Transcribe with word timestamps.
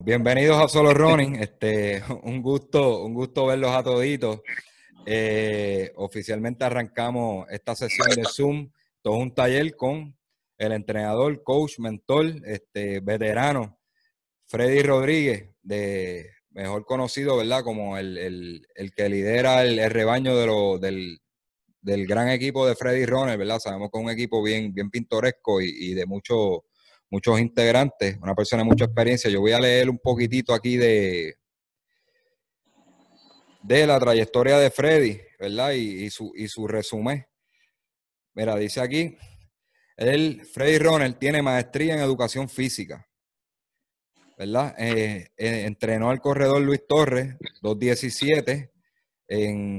Bienvenidos 0.00 0.56
a 0.62 0.68
Solo 0.68 0.94
Running. 0.94 1.36
Este, 1.36 2.00
un 2.22 2.40
gusto, 2.40 3.04
un 3.04 3.14
gusto 3.14 3.46
verlos 3.46 3.72
a 3.72 3.82
toditos. 3.82 4.40
Eh, 5.04 5.92
oficialmente 5.96 6.64
arrancamos 6.64 7.46
esta 7.50 7.74
sesión 7.74 8.08
de 8.14 8.24
Zoom, 8.24 8.70
todo 9.02 9.14
un 9.14 9.34
taller 9.34 9.74
con 9.74 10.16
el 10.56 10.72
entrenador, 10.72 11.42
coach, 11.42 11.80
mentor, 11.80 12.26
este, 12.46 13.00
veterano, 13.00 13.78
Freddy 14.46 14.82
Rodríguez, 14.82 15.50
de 15.62 16.30
mejor 16.50 16.84
conocido, 16.84 17.36
¿verdad? 17.36 17.64
Como 17.64 17.98
el, 17.98 18.66
que 18.96 19.08
lidera 19.08 19.64
el, 19.64 19.90
rebaño 19.90 20.36
de 20.36 20.78
del, 20.78 21.18
del, 21.80 22.06
gran 22.06 22.28
equipo 22.28 22.66
de 22.66 22.76
Freddy 22.76 23.04
Runner, 23.04 23.36
¿verdad? 23.36 23.58
Sabemos 23.58 23.90
que 23.90 23.98
es 23.98 24.04
un 24.04 24.10
equipo 24.10 24.42
bien, 24.44 24.72
bien 24.72 24.90
pintoresco 24.90 25.60
y, 25.60 25.94
de 25.94 26.06
mucho, 26.06 26.66
muchos 27.10 27.40
integrantes, 27.40 28.16
una 28.20 28.34
persona 28.34 28.62
de 28.62 28.68
mucha 28.68 28.84
experiencia. 28.84 29.30
Yo 29.30 29.40
voy 29.40 29.52
a 29.52 29.60
leer 29.60 29.88
un 29.90 29.98
poquitito 29.98 30.54
aquí 30.54 30.76
de, 30.76 31.36
de 33.62 33.86
la 33.86 33.98
trayectoria 33.98 34.58
de 34.58 34.70
Freddy, 34.70 35.20
¿verdad? 35.38 35.72
Y, 35.72 36.08
su, 36.10 36.32
y 36.34 36.48
su 36.48 36.66
resumen. 36.66 37.26
Mira, 38.34 38.56
dice 38.56 38.80
aquí, 38.80 39.16
él, 39.96 40.42
Freddy 40.52 40.78
Runner, 40.78 41.12
tiene 41.14 41.42
maestría 41.42 41.94
en 41.94 42.00
educación 42.00 42.48
física. 42.48 43.08
¿verdad? 44.38 44.74
Eh, 44.78 45.26
eh, 45.36 45.64
entrenó 45.66 46.10
al 46.10 46.20
corredor 46.20 46.60
Luis 46.62 46.86
Torres, 46.86 47.34
217, 47.60 48.70
en, 49.26 49.76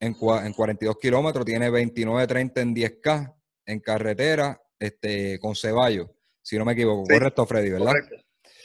en, 0.00 0.14
42 0.14 0.96
kilómetros, 0.98 1.44
tiene 1.44 1.70
29.30 1.70 2.60
en 2.60 2.74
10K, 2.74 3.34
en 3.66 3.80
carretera, 3.80 4.60
este, 4.78 5.38
con 5.38 5.54
Ceballos, 5.54 6.08
si 6.42 6.58
no 6.58 6.64
me 6.64 6.72
equivoco. 6.72 7.04
Correcto, 7.04 7.46
Freddy, 7.46 7.70
¿verdad? 7.70 7.86
Correcto. 7.86 8.16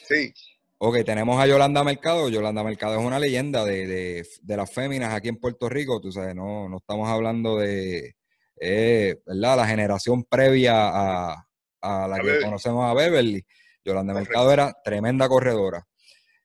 Sí. 0.08 0.34
Ok, 0.80 1.04
tenemos 1.04 1.40
a 1.42 1.48
Yolanda 1.48 1.84
Mercado. 1.84 2.30
Yolanda 2.30 2.64
Mercado 2.64 3.00
es 3.00 3.06
una 3.06 3.20
leyenda 3.20 3.66
de, 3.66 4.26
las 4.46 4.72
féminas 4.72 5.14
aquí 5.14 5.30
en 5.30 5.38
Puerto 5.38 5.70
Rico. 5.70 6.00
Tú 6.00 6.12
sabes, 6.12 6.36
no, 6.36 6.70
no 6.70 6.78
estamos 6.78 7.10
hablando 7.10 7.58
de, 7.58 8.16
eh, 8.60 9.20
¿verdad? 9.26 9.58
La 9.58 9.68
generación 9.68 10.24
previa 10.24 10.74
a, 10.76 11.48
la 11.82 12.20
que 12.22 12.42
conocemos 12.42 12.86
a 12.86 12.94
Beverly. 12.94 13.44
Yolanda 13.84 14.14
Mercado 14.14 14.52
era 14.52 14.74
tremenda 14.84 15.28
corredora. 15.28 15.88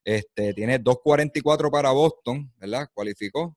Este, 0.04 0.54
tiene 0.54 0.80
2.44 0.80 1.70
para 1.70 1.90
Boston, 1.90 2.52
¿verdad? 2.58 2.88
Cualificó. 2.92 3.56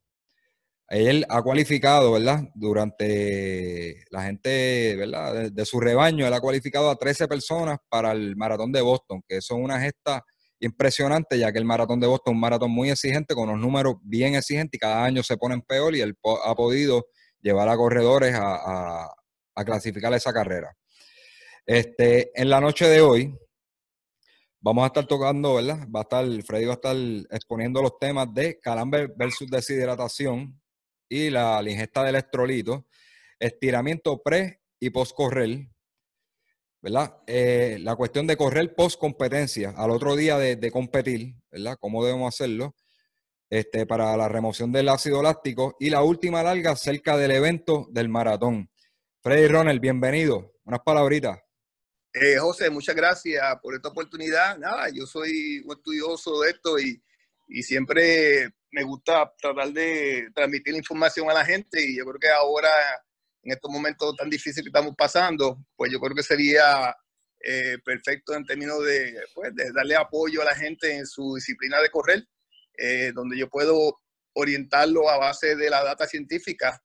Él 0.88 1.25
ha 1.30 1.41
cualificado, 1.41 2.11
¿verdad? 2.11 2.44
Durante 2.53 4.03
la 4.11 4.23
gente, 4.23 4.95
¿verdad? 4.95 5.52
De, 5.52 5.66
su 5.66 5.80
rebaño, 5.80 6.28
él 6.28 6.33
ha 6.33 6.39
cualificado 6.39 6.91
a 6.91 6.95
13 6.95 7.28
personas 7.28 7.80
para 7.89 8.11
el 8.11 8.36
maratón 8.36 8.72
de 8.72 8.81
Boston, 8.81 9.23
que 9.28 9.38
eso 9.38 9.56
es 9.56 9.63
una 9.63 9.80
gesta 9.80 10.23
impresionante, 10.59 11.39
ya 11.39 11.52
que 11.52 11.58
el 11.58 11.66
maratón 11.66 12.00
de 12.00 12.08
Boston 12.08 12.33
es 12.33 12.36
un 12.36 12.41
maratón 12.41 12.72
muy 12.72 12.91
exigente, 12.91 13.33
con 13.33 13.50
unos 13.50 13.61
números 13.61 13.95
bien 14.03 14.36
exigentes 14.36 14.78
y 14.78 14.80
cada 14.80 15.03
año 15.03 15.23
se 15.23 15.38
ponen 15.38 15.61
peor 15.61 15.95
y 15.95 16.02
él 16.02 16.16
ha 16.45 16.53
podido 16.56 17.08
llevar 17.41 17.67
a 17.67 17.78
corredores 17.78 18.36
a, 18.36 19.09
clasificar 19.66 20.13
esa 20.13 20.33
carrera. 20.33 20.75
Este, 21.66 22.30
en 22.39 22.50
la 22.50 22.61
noche 22.61 22.88
de 22.88 23.02
hoy, 23.02 23.33
Vamos 24.61 24.83
a 24.83 24.88
estar 24.88 25.06
tocando, 25.06 25.53
¿verdad? 25.53 25.88
Va 25.95 26.00
a 26.00 26.02
estar, 26.02 26.25
Freddy 26.41 26.66
va 26.66 26.72
a 26.72 26.73
estar 26.73 26.95
exponiendo 27.30 27.83
los 27.83 28.00
temas 28.00 28.33
de 28.33 28.59
calambre 28.59 29.08
versus 29.16 29.47
deshidratación 29.47 30.59
y 31.09 31.30
la, 31.30 31.61
ingesta 31.66 32.03
de 32.03 32.09
electrolitos, 32.09 32.84
estiramiento 33.39 34.22
pre 34.22 34.61
y 34.80 34.89
post 34.89 35.14
correr, 35.16 35.67
¿verdad? 36.81 37.17
Eh, 37.28 37.78
la 37.81 37.95
cuestión 37.95 38.28
de 38.28 38.38
correr 38.38 38.75
post 38.75 39.00
competencia, 39.00 39.73
al 39.78 39.92
otro 39.92 40.16
día 40.16 40.38
de, 40.38 40.72
competir, 40.72 41.36
¿verdad? 41.52 41.78
¿Cómo 41.80 42.03
debemos 42.06 42.34
hacerlo? 42.34 42.75
Este, 43.50 43.86
para 43.86 44.17
la 44.17 44.28
remoción 44.28 44.72
del 44.72 44.89
ácido 44.89 45.22
láctico 45.22 45.75
y 45.80 45.89
la 45.89 46.02
última 46.02 46.42
larga 46.42 46.75
cerca 46.75 47.16
del 47.16 47.31
evento 47.31 47.88
del 47.92 48.09
maratón. 48.09 48.69
Freddy 49.22 49.47
Ronald, 49.47 49.79
bienvenido. 49.79 50.53
Unas 50.63 50.79
palabritas. 50.81 51.40
Eh, 52.12 52.38
José, 52.38 52.69
muchas 52.69 52.96
gracias 52.96 53.44
por 53.62 53.75
esta 53.75 53.90
oportunidad. 53.90 54.58
Nada, 54.58 54.90
yo 54.90 55.06
soy 55.06 55.59
un 55.66 55.75
estudioso 55.75 56.41
de 56.41 56.52
esto 56.52 56.79
y, 56.79 57.02
y 57.47 57.62
siempre 57.62 58.52
me 58.75 58.84
gusta 58.84 59.34
tratar 59.38 59.72
de 59.72 60.28
transmitir 60.36 60.75
información 60.75 61.30
a 61.30 61.34
la 61.34 61.46
gente 61.46 61.81
y 61.81 61.97
yo 61.97 62.03
creo 62.03 62.19
que 62.19 62.28
ahora, 62.30 62.69
en 63.41 63.53
estos 63.53 63.72
momentos 63.72 64.13
tan 64.18 64.30
difíciles 64.30 64.66
que 64.66 64.69
estamos 64.69 64.94
pasando, 64.97 65.63
pues 65.78 65.94
yo 65.94 66.00
creo 66.02 66.13
que 66.13 66.24
sería 66.24 66.94
eh, 67.40 67.78
perfecto 67.85 68.34
en 68.34 68.44
términos 68.44 68.84
de, 68.84 69.18
pues, 69.34 69.53
darle 69.74 69.96
apoyo 69.96 70.41
a 70.41 70.46
la 70.46 70.56
gente 70.56 70.94
en 70.94 71.08
su 71.08 71.35
disciplina 71.35 71.80
de 71.80 71.90
correr, 71.90 72.28
eh, 72.78 73.14
donde 73.16 73.38
yo 73.38 73.47
puedo 73.47 73.97
orientarlo 74.34 75.09
a 75.09 75.19
base 75.19 75.56
de 75.56 75.69
la 75.69 75.81
data 75.81 76.06
científica, 76.06 76.81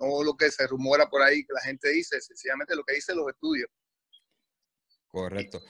no 0.00 0.24
lo 0.24 0.34
que 0.34 0.50
se 0.50 0.66
rumora 0.66 1.08
por 1.08 1.22
ahí 1.22 1.44
que 1.44 1.52
la 1.52 1.60
gente 1.60 1.90
dice, 1.90 2.20
sencillamente 2.20 2.74
lo 2.74 2.82
que 2.82 2.94
dicen 2.94 3.16
los 3.16 3.28
estudios. 3.28 3.68
Correcto. 5.06 5.60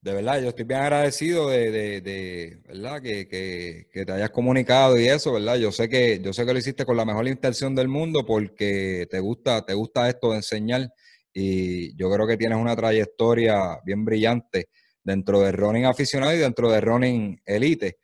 De 0.00 0.12
verdad, 0.12 0.40
yo 0.40 0.50
estoy 0.50 0.64
bien 0.64 0.80
agradecido 0.80 1.50
de, 1.50 2.60
¿verdad? 2.68 3.02
Que, 3.02 3.88
te 3.92 4.12
hayas 4.12 4.30
comunicado 4.30 4.98
y 4.98 5.08
eso, 5.08 5.32
¿verdad? 5.32 5.56
Yo 5.56 5.72
sé 5.72 5.88
que 5.88 6.20
yo 6.20 6.32
sé 6.32 6.46
que 6.46 6.52
lo 6.52 6.58
hiciste 6.58 6.84
con 6.84 6.96
la 6.96 7.04
mejor 7.04 7.26
intención 7.26 7.74
del 7.74 7.88
mundo 7.88 8.24
porque 8.24 9.08
te 9.10 9.18
gusta 9.18 9.64
te 9.64 9.74
gusta 9.74 10.08
esto 10.08 10.30
de 10.30 10.36
enseñar 10.36 10.92
y 11.32 11.96
yo 11.96 12.10
creo 12.10 12.26
que 12.26 12.36
tienes 12.36 12.58
una 12.58 12.76
trayectoria 12.76 13.80
bien 13.84 14.04
brillante 14.04 14.68
dentro 15.02 15.40
de 15.40 15.52
running 15.52 15.86
aficionado 15.86 16.34
y 16.34 16.38
dentro 16.38 16.70
de 16.70 16.80
running 16.80 17.40
elite. 17.44 17.98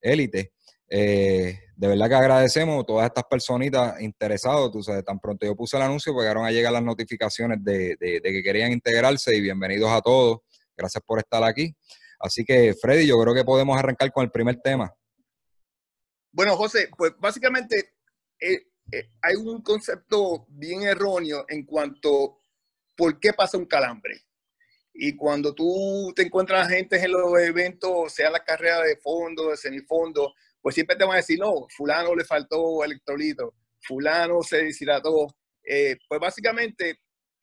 Elite. 0.00 0.52
Eh, 0.88 1.58
de 1.74 1.88
verdad 1.88 2.08
que 2.08 2.14
agradecemos 2.14 2.82
a 2.82 2.86
todas 2.86 3.06
estas 3.06 3.24
personitas 3.24 4.00
interesadas. 4.00 4.70
Tú 4.70 4.82
sabes, 4.82 5.04
tan 5.04 5.18
pronto 5.18 5.46
yo 5.46 5.56
puse 5.56 5.76
el 5.76 5.82
anuncio, 5.82 6.12
pues 6.12 6.24
llegaron 6.24 6.44
a 6.44 6.50
llegar 6.50 6.72
las 6.72 6.82
notificaciones 6.82 7.58
de, 7.64 7.96
que 7.98 8.42
querían 8.42 8.72
integrarse 8.72 9.34
y 9.34 9.40
bienvenidos 9.40 9.90
a 9.90 10.00
todos. 10.00 10.40
Gracias 10.76 11.02
por 11.04 11.18
estar 11.18 11.42
aquí. 11.44 11.74
Así 12.18 12.44
que, 12.44 12.74
Freddy, 12.74 13.06
yo 13.06 13.20
creo 13.20 13.34
que 13.34 13.44
podemos 13.44 13.76
arrancar 13.78 14.10
con 14.12 14.24
el 14.24 14.30
primer 14.30 14.60
tema. 14.60 14.92
Bueno, 16.30 16.56
José, 16.56 16.88
pues 16.96 17.12
básicamente 17.18 17.94
eh, 18.38 18.66
eh, 18.90 19.10
hay 19.20 19.36
un 19.36 19.62
concepto 19.62 20.46
bien 20.48 20.82
erróneo 20.82 21.44
en 21.48 21.64
cuanto 21.66 22.38
por 22.96 23.18
qué 23.20 23.32
pasa 23.32 23.58
un 23.58 23.66
calambre. 23.66 24.24
Y 24.94 25.16
cuando 25.16 25.54
tú 25.54 26.12
te 26.14 26.22
encuentras 26.22 26.68
gente 26.68 27.02
en 27.02 27.12
los 27.12 27.38
eventos, 27.40 28.12
sea 28.12 28.30
la 28.30 28.44
carrera 28.44 28.82
de 28.82 28.96
fondo, 28.96 29.50
de 29.50 29.56
semifondo, 29.56 30.34
pues 30.60 30.74
siempre 30.74 30.96
te 30.96 31.04
van 31.04 31.14
a 31.14 31.16
decir, 31.16 31.38
no, 31.38 31.66
fulano 31.74 32.14
le 32.14 32.24
faltó 32.24 32.84
electrolito, 32.84 33.54
fulano 33.80 34.42
se 34.42 34.64
deshidrató. 34.64 35.34
Eh, 35.64 35.96
pues 36.08 36.20
básicamente 36.20 37.00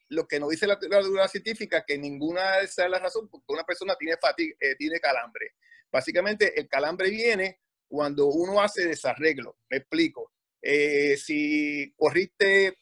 lo 0.09 0.27
que 0.27 0.39
nos 0.39 0.49
dice 0.49 0.67
la 0.67 0.75
literatura 0.75 1.27
científica 1.27 1.83
que 1.85 1.97
ninguna 1.97 2.57
de 2.57 2.65
esas 2.65 2.85
es 2.85 2.91
la 2.91 2.99
razón 2.99 3.29
porque 3.29 3.53
una 3.53 3.63
persona 3.63 3.95
tiene 3.95 4.17
fatiga, 4.17 4.55
eh, 4.59 4.75
tiene 4.75 4.99
calambre. 4.99 5.53
Básicamente 5.91 6.59
el 6.59 6.67
calambre 6.67 7.09
viene 7.09 7.59
cuando 7.87 8.27
uno 8.27 8.61
hace 8.61 8.87
desarreglo. 8.87 9.57
Me 9.69 9.77
explico. 9.77 10.31
Eh, 10.61 11.15
si 11.17 11.93
corriste 11.95 12.77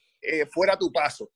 fuera 0.51 0.77
tu 0.77 0.91
paso, 0.91 1.31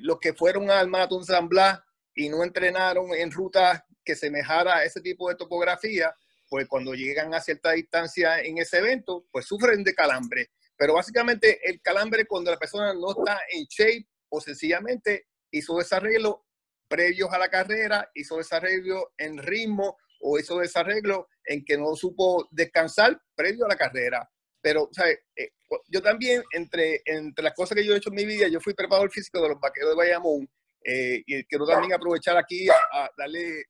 los 0.00 0.18
que 0.18 0.32
fueron 0.32 0.68
al 0.70 0.88
Maratón 0.88 1.24
San 1.24 1.48
Blas 1.48 1.80
y 2.14 2.28
no 2.28 2.42
entrenaron 2.42 3.14
en 3.14 3.30
rutas 3.30 3.82
que 4.04 4.14
semejara 4.14 4.78
a 4.78 4.84
ese 4.84 5.00
tipo 5.00 5.28
de 5.28 5.36
topografía, 5.36 6.14
pues 6.48 6.68
cuando 6.68 6.94
llegan 6.94 7.34
a 7.34 7.40
cierta 7.40 7.72
distancia 7.72 8.40
en 8.40 8.58
ese 8.58 8.78
evento, 8.78 9.26
pues 9.32 9.46
sufren 9.46 9.82
de 9.82 9.94
calambre. 9.94 10.50
Pero 10.76 10.94
básicamente 10.94 11.58
el 11.68 11.80
calambre 11.80 12.26
cuando 12.26 12.50
la 12.50 12.58
persona 12.58 12.92
no 12.94 13.10
está 13.10 13.40
en 13.50 13.64
shape 13.64 14.06
o 14.34 14.40
sencillamente 14.40 15.28
hizo 15.52 15.78
desarreglo 15.78 16.44
previos 16.88 17.32
a 17.32 17.38
la 17.38 17.48
carrera, 17.48 18.10
hizo 18.14 18.38
desarreglo 18.38 19.12
en 19.16 19.38
ritmo 19.38 19.96
o 20.20 20.38
hizo 20.38 20.58
desarreglo 20.58 21.28
en 21.44 21.64
que 21.64 21.78
no 21.78 21.94
supo 21.94 22.48
descansar 22.50 23.20
previo 23.36 23.64
a 23.64 23.68
la 23.68 23.76
carrera. 23.76 24.28
Pero, 24.60 24.88
eh, 25.36 25.50
yo 25.88 26.02
también, 26.02 26.42
entre, 26.52 27.02
entre 27.04 27.44
las 27.44 27.54
cosas 27.54 27.76
que 27.76 27.84
yo 27.84 27.94
he 27.94 27.98
hecho 27.98 28.08
en 28.08 28.16
mi 28.16 28.24
vida, 28.24 28.48
yo 28.48 28.60
fui 28.60 28.74
preparador 28.74 29.10
físico 29.10 29.40
de 29.40 29.50
los 29.50 29.60
vaqueros 29.60 29.90
de 29.90 29.96
Bayamón 29.96 30.48
eh, 30.84 31.22
y 31.26 31.44
quiero 31.44 31.66
también 31.66 31.92
aprovechar 31.92 32.36
aquí 32.36 32.66
a 32.68 33.08
darle, 33.16 33.66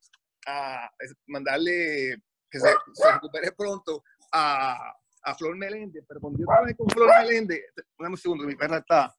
a 0.46 0.90
mandarle 1.26 2.16
que 2.50 2.58
se, 2.58 2.68
recupere 3.12 3.52
pronto 3.52 4.02
a, 4.32 4.94
a, 5.24 5.34
Flor 5.34 5.56
Meléndez. 5.56 6.04
Pero 6.08 6.20
cuando 6.20 6.38
yo 6.38 6.46
trabajé 6.46 6.74
con 6.74 6.88
Flor 6.88 7.10
Meléndez, 7.20 7.60
un 7.98 8.16
segundo, 8.16 8.44
mi 8.44 8.54
perra 8.54 8.78
está. 8.78 9.14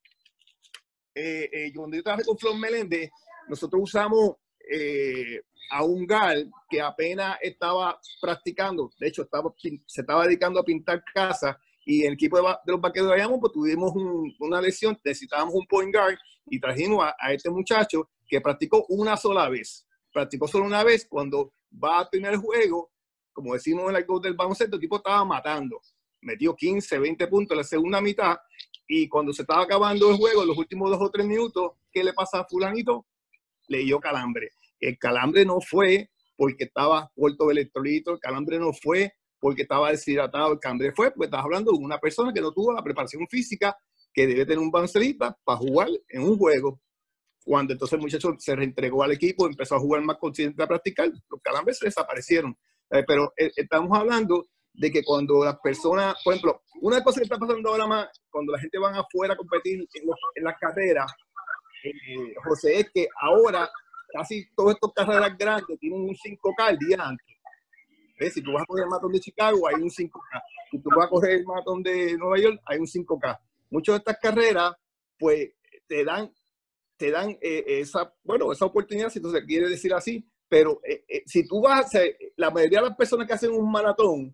Eh, 1.16 1.50
eh, 1.52 1.72
cuando 1.74 1.96
yo 1.96 2.04
trabajé 2.04 2.26
con 2.26 2.38
Flor 2.38 2.58
Meléndez, 2.58 3.10
nosotros 3.48 3.82
usamos 3.84 4.36
eh, 4.70 5.42
a 5.72 5.84
un 5.84 6.06
gal 6.06 6.52
que 6.70 6.82
apenas 6.82 7.38
estaba 7.42 8.00
practicando, 8.22 8.92
de 9.00 9.08
hecho 9.08 9.24
estaba, 9.24 9.54
se 9.86 10.02
estaba 10.02 10.26
dedicando 10.26 10.60
a 10.60 10.66
pintar 10.66 11.04
casas 11.14 11.56
y 11.86 12.04
el 12.04 12.14
equipo 12.14 12.38
de, 12.38 12.56
los 12.66 12.82
vaqueros 12.82 13.10
de 13.10 13.16
Bayamón 13.16 13.40
pues 13.40 13.54
tuvimos 13.54 13.94
una 14.40 14.62
lesión, 14.62 15.00
necesitábamos 15.04 15.56
un 15.56 15.66
point 15.68 15.96
guard 15.96 16.18
y 16.48 16.60
trajimos 16.60 17.06
a, 17.06 17.16
a, 17.18 17.34
este 17.34 17.50
muchacho 17.50 18.10
que 18.28 18.42
practicó 18.42 18.86
una 18.90 19.16
sola 19.16 19.50
vez. 19.50 19.88
Practicó 20.12 20.48
solo 20.48 20.66
una 20.66 20.84
vez 20.84 21.08
cuando 21.10 21.54
va 21.72 22.00
al 22.00 22.10
primer 22.10 22.36
juego 22.38 22.92
como 23.36 23.54
decimos 23.54 23.90
en 23.90 23.98
el 23.98 24.06
gol 24.06 24.22
del 24.22 24.34
baloncesto, 24.34 24.78
el 24.78 24.82
tipo 24.82 24.96
estaba 24.96 25.26
matando. 25.26 25.82
Metió 26.22 26.56
15, 26.56 26.98
20 26.98 27.28
puntos 27.28 27.52
en 27.52 27.58
la 27.58 27.64
segunda 27.66 28.00
mitad 28.00 28.38
y 28.88 29.08
cuando 29.10 29.34
se 29.34 29.42
estaba 29.42 29.64
acabando 29.64 30.10
el 30.10 30.18
juego, 30.18 30.46
los 30.46 30.58
últimos 30.58 30.90
dos 30.90 31.02
o 31.02 31.10
tres 31.10 31.26
minutos, 31.26 31.74
¿qué 31.92 32.04
le 32.04 32.14
pasa 32.14 32.40
a 32.40 32.46
fulanito? 32.46 33.06
Le 33.68 33.80
dio 33.80 34.00
calambre. 34.00 34.52
El 34.80 34.98
calambre 34.98 35.46
no 35.46 35.60
fue 35.60 36.12
porque 36.38 36.66
estaba 36.66 37.12
corto 37.16 37.48
de 37.48 37.54
electrolito, 37.54 38.14
el 38.14 38.20
calambre 38.20 38.60
no 38.60 38.74
fue 38.74 39.14
porque 39.40 39.64
estaba 39.64 39.92
deshidratado, 39.92 40.54
el 40.54 40.60
calambre 40.60 40.92
fue 40.94 41.12
porque 41.12 41.26
estaba 41.26 41.44
hablando 41.44 41.72
de 41.72 41.78
una 41.78 42.00
persona 42.00 42.34
que 42.34 42.42
no 42.42 42.52
tuvo 42.52 42.74
la 42.74 42.84
preparación 42.84 43.28
física 43.28 43.76
que 44.14 44.28
debe 44.28 44.46
tener 44.46 44.60
un 44.60 44.72
baloncelista 44.72 45.38
para 45.44 45.58
jugar 45.58 45.90
en 46.10 46.24
un 46.24 46.38
juego. 46.38 46.80
Cuando 47.44 47.74
entonces 47.74 47.94
el 47.94 48.02
muchacho 48.02 48.36
se 48.40 48.56
reentregó 48.56 49.04
al 49.04 49.12
equipo, 49.12 49.48
empezó 49.48 49.76
a 49.76 49.80
jugar 49.80 50.02
más 50.02 50.18
consciente 50.18 50.62
a 50.64 50.68
practicar, 50.68 51.12
los 51.30 51.42
calambres 51.42 51.80
desaparecieron. 51.80 52.58
Eh, 52.90 53.04
pero 53.06 53.34
eh, 53.38 53.52
estamos 53.56 53.98
hablando 53.98 54.48
de 54.78 54.92
que 54.92 55.04
cuando 55.04 55.44
las 55.44 55.60
personas, 55.60 56.16
por 56.24 56.34
ejemplo, 56.34 56.62
una 56.82 57.04
cosa 57.04 57.20
que 57.20 57.26
está 57.26 57.38
pasando 57.38 57.70
ahora 57.70 57.88
más, 57.88 58.08
cuando 58.30 58.52
la 58.52 58.60
gente 58.60 58.78
van 58.78 58.96
afuera 58.96 59.34
a 59.34 59.38
competir 59.38 59.80
en, 59.94 60.44
las 60.44 60.60
carreras, 60.60 61.12
eh, 61.84 62.34
José, 62.44 62.80
es 62.80 62.92
que 62.92 63.08
ahora 63.22 63.70
casi 64.12 64.48
todas 64.56 64.76
estas 64.76 64.92
carreras 64.94 65.38
grandes 65.38 65.80
tienen 65.80 66.02
un 66.02 66.16
5K 66.16 66.70
el 66.70 66.78
día 66.78 66.98
antes. 67.00 67.26
Si 68.34 68.42
tú 68.42 68.54
vas 68.54 68.64
a 68.64 68.66
correr 68.66 68.84
el 68.84 68.90
maratón 68.90 69.12
de 69.12 69.20
Chicago, 69.20 69.68
hay 69.68 69.76
un 69.76 69.90
5K. 69.90 70.42
Si 70.72 70.80
tú 70.80 70.90
vas 70.96 71.06
a 71.06 71.10
correr 71.10 71.40
el 71.40 71.46
maratón 71.46 71.84
de 71.84 72.18
Nueva 72.18 72.38
York, 72.38 72.62
hay 72.66 72.80
un 72.80 72.88
5K. 72.88 73.40
Muchas 73.70 73.94
de 73.94 73.98
estas 73.98 74.18
carreras, 74.20 74.74
pues, 75.20 75.50
te 75.88 76.04
dan, 76.06 76.34
te 76.98 77.12
dan 77.12 77.38
eh, 77.42 77.64
esa, 77.68 78.14
bueno, 78.24 78.52
esa 78.52 78.66
oportunidad, 78.66 79.10
si 79.10 79.20
tú 79.20 79.32
se 79.32 79.44
quiere 79.44 79.68
decir 79.68 79.94
así, 79.94 80.26
pero 80.48 80.80
eh, 80.84 81.24
si 81.26 81.46
tú 81.46 81.62
vas 81.62 81.94
a 81.96 82.00
la 82.38 82.52
mayoría 82.52 82.80
de 82.80 82.90
las 82.90 82.98
personas 82.98 83.28
que 83.28 83.34
hacen 83.34 83.52
un 83.52 83.70
maratón, 83.70 84.34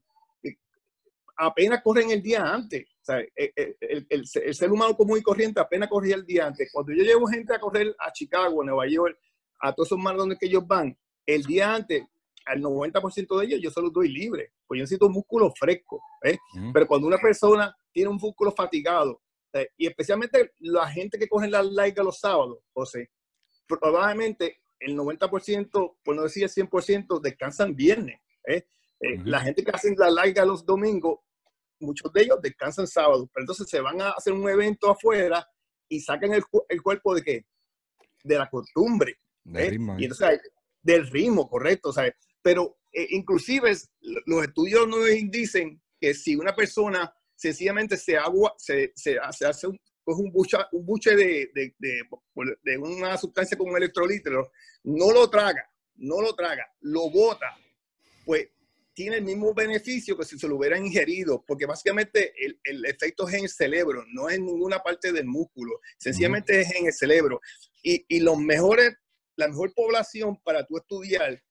apenas 1.41 1.81
corren 1.81 2.11
el 2.11 2.21
día 2.21 2.43
antes. 2.43 2.87
O 3.01 3.03
sea, 3.03 3.19
eh, 3.19 3.29
eh, 3.35 3.75
el, 3.81 4.07
el, 4.09 4.55
ser 4.55 4.71
humano 4.71 4.95
común 4.95 5.17
y 5.17 5.23
corriente 5.23 5.59
apenas 5.59 5.89
corría 5.89 6.15
el 6.15 6.25
día 6.25 6.45
antes. 6.45 6.69
Cuando 6.71 6.93
yo 6.93 7.03
llevo 7.03 7.25
gente 7.27 7.53
a 7.53 7.59
correr 7.59 7.95
a 7.99 8.11
Chicago, 8.11 8.61
a 8.61 8.65
Nueva 8.65 8.87
York, 8.87 9.17
a 9.59 9.73
todos 9.73 9.87
esos 9.87 9.97
maratones 9.97 10.37
que 10.39 10.45
ellos 10.45 10.65
van, 10.67 10.95
el 11.25 11.43
día 11.43 11.73
antes, 11.73 12.03
al 12.45 12.61
90% 12.61 13.39
de 13.39 13.45
ellos 13.45 13.59
yo 13.61 13.71
se 13.71 13.81
los 13.81 13.93
doy 13.93 14.09
libre, 14.09 14.53
pues 14.67 14.77
yo 14.77 14.83
necesito 14.83 15.09
músculo 15.09 15.51
fresco. 15.57 16.01
¿eh? 16.23 16.37
Pero 16.73 16.87
cuando 16.87 17.07
una 17.07 17.17
persona 17.17 17.75
tiene 17.91 18.09
un 18.09 18.17
músculo 18.17 18.51
fatigado, 18.51 19.21
y 19.77 19.87
especialmente 19.87 20.53
la 20.59 20.87
gente 20.87 21.19
que 21.19 21.27
coge 21.27 21.47
la 21.49 21.61
larga 21.61 22.03
los 22.03 22.19
sábados, 22.19 22.59
José, 22.71 23.11
probablemente 23.67 24.61
el 24.79 24.95
90%, 24.95 25.97
por 26.03 26.15
no 26.15 26.23
decir 26.23 26.43
el 26.43 26.49
100%, 26.49 27.19
descansan 27.19 27.75
viernes. 27.75 28.19
La 29.25 29.41
gente 29.41 29.63
que 29.63 29.71
hace 29.71 29.93
la 29.97 30.09
larga 30.09 30.45
los 30.45 30.65
domingos 30.65 31.19
muchos 31.81 32.11
de 32.13 32.23
ellos 32.23 32.39
descansan 32.41 32.87
sábado, 32.87 33.29
pero 33.33 33.43
entonces 33.43 33.67
se 33.69 33.81
van 33.81 34.01
a 34.01 34.11
hacer 34.11 34.33
un 34.33 34.47
evento 34.49 34.89
afuera 34.89 35.47
y 35.89 35.99
sacan 35.99 36.33
el, 36.33 36.43
el 36.69 36.81
cuerpo 36.81 37.15
de 37.15 37.21
qué? 37.21 37.45
De 38.23 38.37
la 38.37 38.49
costumbre. 38.49 39.19
Del 39.43 39.71
ritmo. 39.71 39.95
Y 39.99 40.03
entonces, 40.03 40.39
del 40.81 41.07
ritmo, 41.09 41.49
correcto. 41.49 41.91
¿sabes? 41.91 42.13
Pero 42.41 42.77
eh, 42.91 43.07
inclusive 43.11 43.71
los 44.25 44.43
estudios 44.43 44.87
nos 44.87 45.05
dicen 45.29 45.81
que 45.99 46.13
si 46.13 46.35
una 46.35 46.55
persona 46.55 47.13
sencillamente 47.35 47.97
se, 47.97 48.17
agua, 48.17 48.53
se, 48.57 48.91
se, 48.95 49.17
hace 49.19 49.67
un, 49.67 49.79
un, 50.05 50.31
un 50.71 50.85
buche 50.85 51.15
de, 51.15 51.51
de, 51.53 51.75
de, 51.79 52.01
de, 52.63 52.77
una 52.77 53.17
sustancia 53.17 53.57
como 53.57 53.71
un 53.71 53.77
electrolitro, 53.77 54.51
no 54.83 55.11
lo 55.11 55.29
traga, 55.29 55.67
no 55.95 56.21
lo 56.21 56.35
traga, 56.35 56.65
lo 56.81 57.09
bota, 57.09 57.57
pues 58.25 58.49
tiene 58.93 59.17
el 59.17 59.23
mismo 59.23 59.53
beneficio 59.53 60.17
que 60.17 60.25
si 60.25 60.37
se 60.37 60.47
lo 60.47 60.57
hubiera 60.57 60.77
ingerido, 60.77 61.43
porque 61.47 61.65
básicamente 61.65 62.33
el, 62.37 62.59
el, 62.63 62.85
efecto 62.85 63.27
es 63.27 63.35
en 63.35 63.43
el 63.45 63.49
cerebro, 63.49 64.03
no 64.13 64.29
en 64.29 64.45
ninguna 64.45 64.79
parte 64.79 65.11
del 65.11 65.25
músculo, 65.25 65.79
sencillamente 65.97 66.61
es 66.61 66.75
en 66.75 66.87
el 66.87 66.93
cerebro. 66.93 67.39
Y, 67.83 68.05
y, 68.07 68.19
los 68.19 68.37
mejores, 68.37 68.93
la 69.35 69.47
mejor 69.47 69.73
población 69.73 70.37
para 70.43 70.65
tú 70.65 70.77
estudiar 70.77 71.41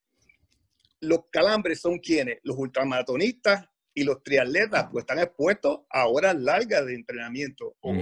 los 1.01 1.21
calambres 1.31 1.81
son 1.81 1.99
quienes, 1.99 2.39
los 2.43 2.55
ultramaratonistas 2.57 3.65
y 3.93 4.03
los 4.03 4.23
triatletas, 4.23 4.87
pues 4.91 5.03
están 5.03 5.19
expuestos 5.19 5.81
a 5.89 6.07
horas 6.07 6.35
largas 6.35 6.85
de 6.85 6.95
entrenamiento, 6.95 7.75
o, 7.81 7.93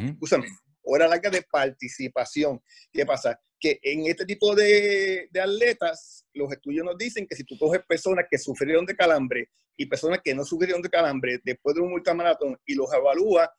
horas 0.89 1.09
largas 1.09 1.31
de 1.31 1.41
participación. 1.43 2.61
¿Qué 2.91 3.05
pasa? 3.05 3.39
que 3.59 3.79
en 3.83 4.07
este 4.07 4.25
tipo 4.25 4.55
de, 4.55 5.29
atletas, 5.39 6.25
los 6.33 6.51
estudios 6.51 6.85
nos 6.85 6.97
dicen 6.97 7.27
que 7.27 7.35
si 7.35 7.43
tú 7.43 7.57
coges 7.57 7.81
personas 7.85 8.25
que 8.29 8.37
sufrieron 8.37 8.85
de 8.85 8.95
calambre 8.95 9.49
y 9.75 9.85
personas 9.85 10.21
que 10.23 10.33
no 10.33 10.45
sufrieron 10.45 10.81
de 10.81 10.89
calambre 10.89 11.39
después 11.43 11.75
de 11.75 11.81
un 11.81 11.93
ultramaratón 11.93 12.57
y 12.65 12.75
los 12.75 12.91
evalúa, 12.93 13.51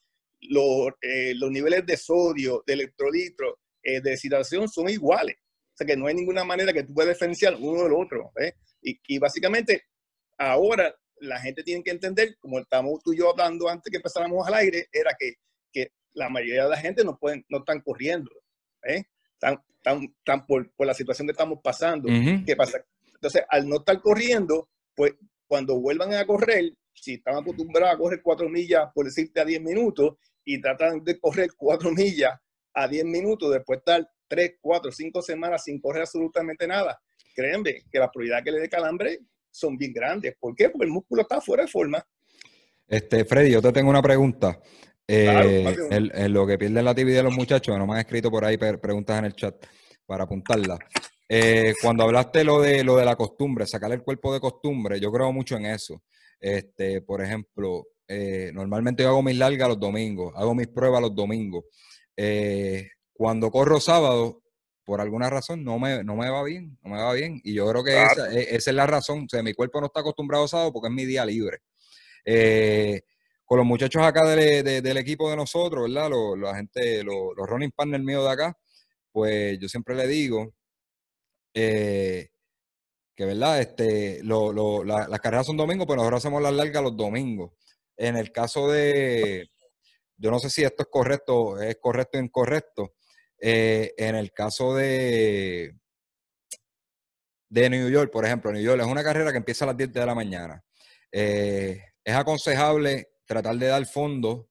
los, 0.42 0.88
eh, 1.02 1.34
los 1.36 1.50
niveles 1.50 1.84
de 1.84 1.96
sodio, 1.96 2.64
de 2.66 2.72
electrolitros, 2.72 3.56
eh, 3.82 4.00
de 4.00 4.10
deshidratación 4.10 4.68
son 4.68 4.88
iguales. 4.88 5.36
O 5.38 5.76
sea 5.76 5.86
que 5.86 5.96
no 5.96 6.06
hay 6.06 6.14
ninguna 6.14 6.44
manera 6.44 6.72
que 6.72 6.82
tú 6.82 6.94
puedas 6.94 7.14
diferenciar 7.14 7.54
uno 7.56 7.82
del 7.84 7.92
otro. 7.92 8.32
¿eh? 8.40 8.54
Y, 8.82 8.98
y, 9.06 9.18
básicamente, 9.18 9.84
ahora 10.38 10.94
la 11.20 11.38
gente 11.40 11.62
tiene 11.62 11.82
que 11.82 11.90
entender, 11.90 12.36
como 12.38 12.58
estamos 12.58 13.02
tú 13.02 13.12
y 13.12 13.18
yo 13.18 13.30
hablando 13.30 13.68
antes 13.68 13.90
que 13.90 13.98
empezáramos 13.98 14.46
al 14.46 14.54
aire, 14.54 14.88
era 14.92 15.14
que 15.18 15.34
la 16.14 16.28
mayoría 16.28 16.64
de 16.64 16.70
la 16.70 16.76
gente 16.76 17.04
no, 17.04 17.18
pueden, 17.18 17.44
no 17.48 17.58
están 17.58 17.80
corriendo. 17.80 18.30
¿eh? 18.84 19.04
Están, 19.34 19.62
tan, 20.24 20.46
por, 20.46 20.70
por, 20.72 20.86
la 20.86 20.94
situación 20.94 21.26
que 21.26 21.32
estamos 21.32 21.60
pasando. 21.62 22.08
¿Qué 22.44 22.56
pasa? 22.56 22.84
Entonces, 23.14 23.42
al 23.48 23.68
no 23.68 23.76
estar 23.76 24.00
corriendo, 24.00 24.68
pues 24.94 25.14
cuando 25.46 25.80
vuelvan 25.80 26.14
a 26.14 26.26
correr, 26.26 26.72
si 26.94 27.14
están 27.14 27.36
acostumbrados 27.36 27.94
a 27.94 27.98
correr 27.98 28.20
cuatro 28.22 28.48
millas, 28.48 28.88
por 28.94 29.04
decirte, 29.04 29.40
a 29.40 29.44
10 29.44 29.62
minutos, 29.62 30.16
y 30.44 30.60
tratan 30.60 31.02
de 31.04 31.18
correr 31.18 31.50
cuatro 31.56 31.90
millas 31.96 32.38
a 32.74 32.88
10 32.88 33.04
minutos, 33.04 33.52
después 33.52 33.78
de 33.78 33.92
estar 33.92 34.10
3, 34.28 34.58
4, 34.60 34.92
5 34.92 35.22
semanas 35.22 35.64
sin 35.64 35.80
correr 35.80 36.02
absolutamente 36.02 36.66
nada, 36.66 37.00
créanme 37.34 37.82
que 37.90 37.98
las 37.98 38.10
probabilidades 38.10 38.44
que 38.44 38.50
le 38.52 38.60
dé 38.60 38.68
calambre 38.68 39.20
son 39.50 39.76
bien 39.76 39.92
grandes. 39.92 40.36
¿Por 40.38 40.54
qué? 40.54 40.70
Porque 40.70 40.86
el 40.86 40.92
músculo 40.92 41.22
está 41.22 41.40
fuera 41.40 41.64
de 41.64 41.68
forma. 41.68 42.06
Este, 42.86 43.24
Freddy, 43.24 43.50
yo 43.50 43.62
te 43.62 43.72
tengo 43.72 43.90
una 43.90 44.02
pregunta. 44.02 44.60
Eh, 45.12 45.76
en, 45.90 46.32
lo 46.32 46.46
que 46.46 46.56
pierden 46.56 46.84
la 46.84 46.92
actividad 46.92 47.18
de 47.18 47.22
los 47.24 47.34
muchachos, 47.34 47.76
no 47.76 47.84
me 47.84 47.94
han 47.94 47.98
escrito 48.00 48.30
por 48.30 48.44
ahí 48.44 48.56
preguntas 48.56 49.18
en 49.18 49.24
el 49.24 49.34
chat 49.34 49.56
para 50.06 50.22
apuntarla. 50.22 50.78
Eh, 51.28 51.74
cuando 51.82 52.04
hablaste 52.04 52.44
lo 52.44 52.60
de 52.60 52.84
lo 52.84 52.96
de 52.96 53.04
la 53.04 53.16
costumbre, 53.16 53.66
sacar 53.66 53.90
el 53.90 54.02
cuerpo 54.02 54.32
de 54.32 54.38
costumbre, 54.38 55.00
yo 55.00 55.10
creo 55.10 55.32
mucho 55.32 55.56
en 55.56 55.66
eso. 55.66 56.02
Este, 56.38 57.02
por 57.02 57.22
ejemplo, 57.22 57.88
eh, 58.06 58.52
normalmente 58.54 59.02
yo 59.02 59.08
hago 59.08 59.22
mis 59.22 59.36
largas 59.36 59.70
los 59.70 59.80
domingos, 59.80 60.32
hago 60.36 60.54
mis 60.54 60.68
pruebas 60.68 61.02
los 61.02 61.14
domingos. 61.14 61.64
cuando 63.12 63.50
corro 63.50 63.80
sábado, 63.80 64.42
por 64.84 65.00
alguna 65.00 65.28
razón 65.28 65.64
no 65.64 65.78
me, 65.80 66.04
no 66.04 66.14
me 66.14 66.30
va 66.30 66.44
bien, 66.44 66.78
no 66.84 66.90
me 66.94 67.02
va 67.02 67.12
bien. 67.14 67.40
Y 67.42 67.54
yo 67.54 67.68
creo 67.68 67.82
que 67.82 68.00
esa, 68.00 68.32
e, 68.32 68.54
esa, 68.54 68.70
es 68.70 68.76
la 68.76 68.86
razón. 68.86 69.24
O 69.24 69.28
sea, 69.28 69.42
mi 69.42 69.54
cuerpo 69.54 69.80
no 69.80 69.86
está 69.86 70.00
acostumbrado 70.00 70.44
a 70.44 70.48
sábado 70.48 70.72
porque 70.72 70.88
es 70.88 70.94
mi 70.94 71.04
día 71.04 71.24
libre. 71.24 71.58
Eh, 72.24 73.02
con 73.50 73.58
los 73.58 73.66
muchachos 73.66 74.00
acá 74.04 74.24
del 74.26 74.96
equipo 74.96 75.28
de 75.28 75.34
nosotros, 75.34 75.88
¿verdad? 75.88 76.08
Los, 76.08 76.38
la 76.38 76.54
gente, 76.54 77.02
los, 77.02 77.34
running 77.36 77.72
partners 77.72 78.04
míos 78.04 78.22
de 78.22 78.30
acá, 78.30 78.56
pues 79.10 79.58
yo 79.58 79.68
siempre 79.68 79.96
le 79.96 80.06
digo 80.06 80.54
eh, 81.52 82.28
que, 83.12 83.24
¿verdad? 83.24 83.60
Este, 83.60 84.22
las 84.22 85.20
carreras 85.20 85.46
son 85.46 85.56
domingos, 85.56 85.84
pero 85.88 85.96
nosotros 85.96 86.24
hacemos 86.24 86.40
las 86.40 86.52
largas 86.52 86.80
los 86.80 86.96
domingos. 86.96 87.50
En 87.96 88.16
el 88.16 88.30
caso 88.30 88.70
de, 88.70 89.50
yo 90.16 90.30
no 90.30 90.38
sé 90.38 90.48
si 90.48 90.62
esto 90.62 90.84
es 90.84 90.88
correcto, 90.88 91.60
es 91.60 91.76
correcto 91.80 92.18
o 92.18 92.22
incorrecto. 92.22 92.94
Eh, 93.36 93.94
en 93.96 94.14
el 94.14 94.30
caso 94.32 94.76
de, 94.76 95.74
de 97.48 97.68
New 97.68 97.90
York, 97.90 98.12
por 98.12 98.24
ejemplo, 98.24 98.52
New 98.52 98.62
York 98.62 98.80
es 98.80 98.86
una 98.86 99.02
carrera 99.02 99.32
que 99.32 99.38
empieza 99.38 99.64
a 99.64 99.68
las 99.68 99.76
10 99.76 99.92
de 99.92 100.06
la 100.06 100.14
mañana. 100.14 100.62
Eh, 101.10 101.82
es 102.04 102.14
aconsejable 102.14 103.09
tratar 103.30 103.56
de 103.56 103.68
dar 103.68 103.86
fondo 103.86 104.48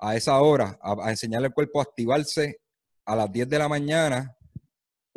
a 0.00 0.16
esa 0.16 0.40
hora, 0.40 0.76
a, 0.82 1.10
enseñarle 1.10 1.46
al 1.46 1.54
cuerpo 1.54 1.78
a 1.78 1.84
activarse 1.84 2.56
a 3.04 3.14
las 3.14 3.30
10 3.30 3.48
de 3.48 3.58
la 3.58 3.68
mañana, 3.68 4.36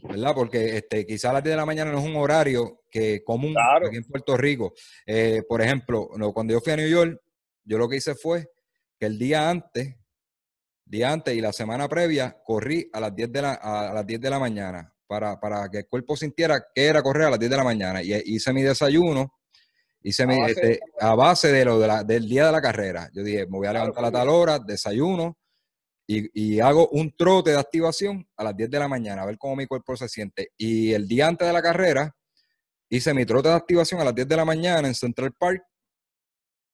¿verdad? 0.03 0.35
Porque 0.35 0.77
este, 0.77 1.07
quizás 1.07 1.31
a 1.31 1.33
las 1.33 1.43
10 1.43 1.53
de 1.53 1.57
la 1.57 1.65
mañana 1.65 1.91
no 1.91 1.97
es 1.97 2.05
un 2.05 2.15
horario 2.15 2.83
que 2.91 3.23
común 3.23 3.55
aquí 3.57 3.97
en 3.97 4.03
Puerto 4.03 4.37
Rico. 4.37 4.73
Eh, 5.07 5.41
por 5.49 5.59
ejemplo, 5.59 6.07
cuando 6.35 6.53
yo 6.53 6.61
fui 6.61 6.71
a 6.71 6.75
New 6.75 6.87
York, 6.87 7.19
yo 7.63 7.79
lo 7.79 7.89
que 7.89 7.95
hice 7.95 8.13
fue 8.13 8.47
que 8.99 9.07
el 9.07 9.17
día 9.17 9.49
antes, 9.49 9.95
día 10.85 11.11
antes 11.11 11.35
y 11.35 11.41
la 11.41 11.51
semana 11.51 11.89
previa, 11.89 12.37
corrí 12.45 12.91
a 12.93 12.99
las 12.99 13.15
10 13.15 13.31
de 13.31 13.41
la, 13.41 13.53
a 13.53 13.91
las 13.91 14.05
10 14.05 14.21
de 14.21 14.29
la 14.29 14.37
mañana 14.37 14.93
para, 15.07 15.39
para 15.39 15.67
que 15.67 15.79
el 15.79 15.87
cuerpo 15.87 16.15
sintiera 16.15 16.63
que 16.75 16.85
era 16.85 17.01
correr 17.01 17.25
a 17.25 17.31
las 17.31 17.39
10 17.39 17.49
de 17.49 17.57
la 17.57 17.63
mañana. 17.63 18.03
Y 18.03 18.13
hice 18.35 18.53
mi 18.53 18.61
desayuno, 18.61 19.38
Hice 20.01 20.23
a, 20.23 20.27
base, 20.27 20.51
este, 20.51 20.79
a 20.99 21.15
base 21.15 21.51
de 21.51 21.65
lo 21.65 21.79
del 21.79 22.27
día 22.27 22.45
de 22.45 22.51
la 22.51 22.61
carrera. 22.61 23.09
Yo 23.13 23.23
dije, 23.23 23.45
me 23.47 23.57
voy 23.57 23.67
a 23.67 23.73
levantar 23.73 24.05
a 24.05 24.11
tal 24.11 24.29
hora, 24.29 24.59
desayuno 24.59 25.37
y, 26.11 26.59
hago 26.59 26.89
un 26.89 27.15
trote 27.15 27.51
de 27.51 27.59
activación 27.59 28.27
a 28.35 28.43
las 28.43 28.57
10 28.57 28.71
de 28.71 28.79
la 28.79 28.87
mañana, 28.87 29.21
a 29.21 29.25
ver 29.27 29.37
cómo 29.37 29.55
mi 29.55 29.67
cuerpo 29.67 29.95
se 29.95 30.09
siente. 30.09 30.51
Y 30.57 30.91
el 30.93 31.07
día 31.07 31.27
antes 31.27 31.47
de 31.47 31.53
la 31.53 31.61
carrera, 31.61 32.15
hice 32.89 33.13
mi 33.13 33.27
trote 33.27 33.49
de 33.49 33.55
activación 33.55 34.01
a 34.01 34.05
las 34.05 34.15
10 34.15 34.27
de 34.27 34.35
la 34.35 34.45
mañana 34.45 34.87
en 34.87 34.95
Central 34.95 35.33
Park 35.37 35.63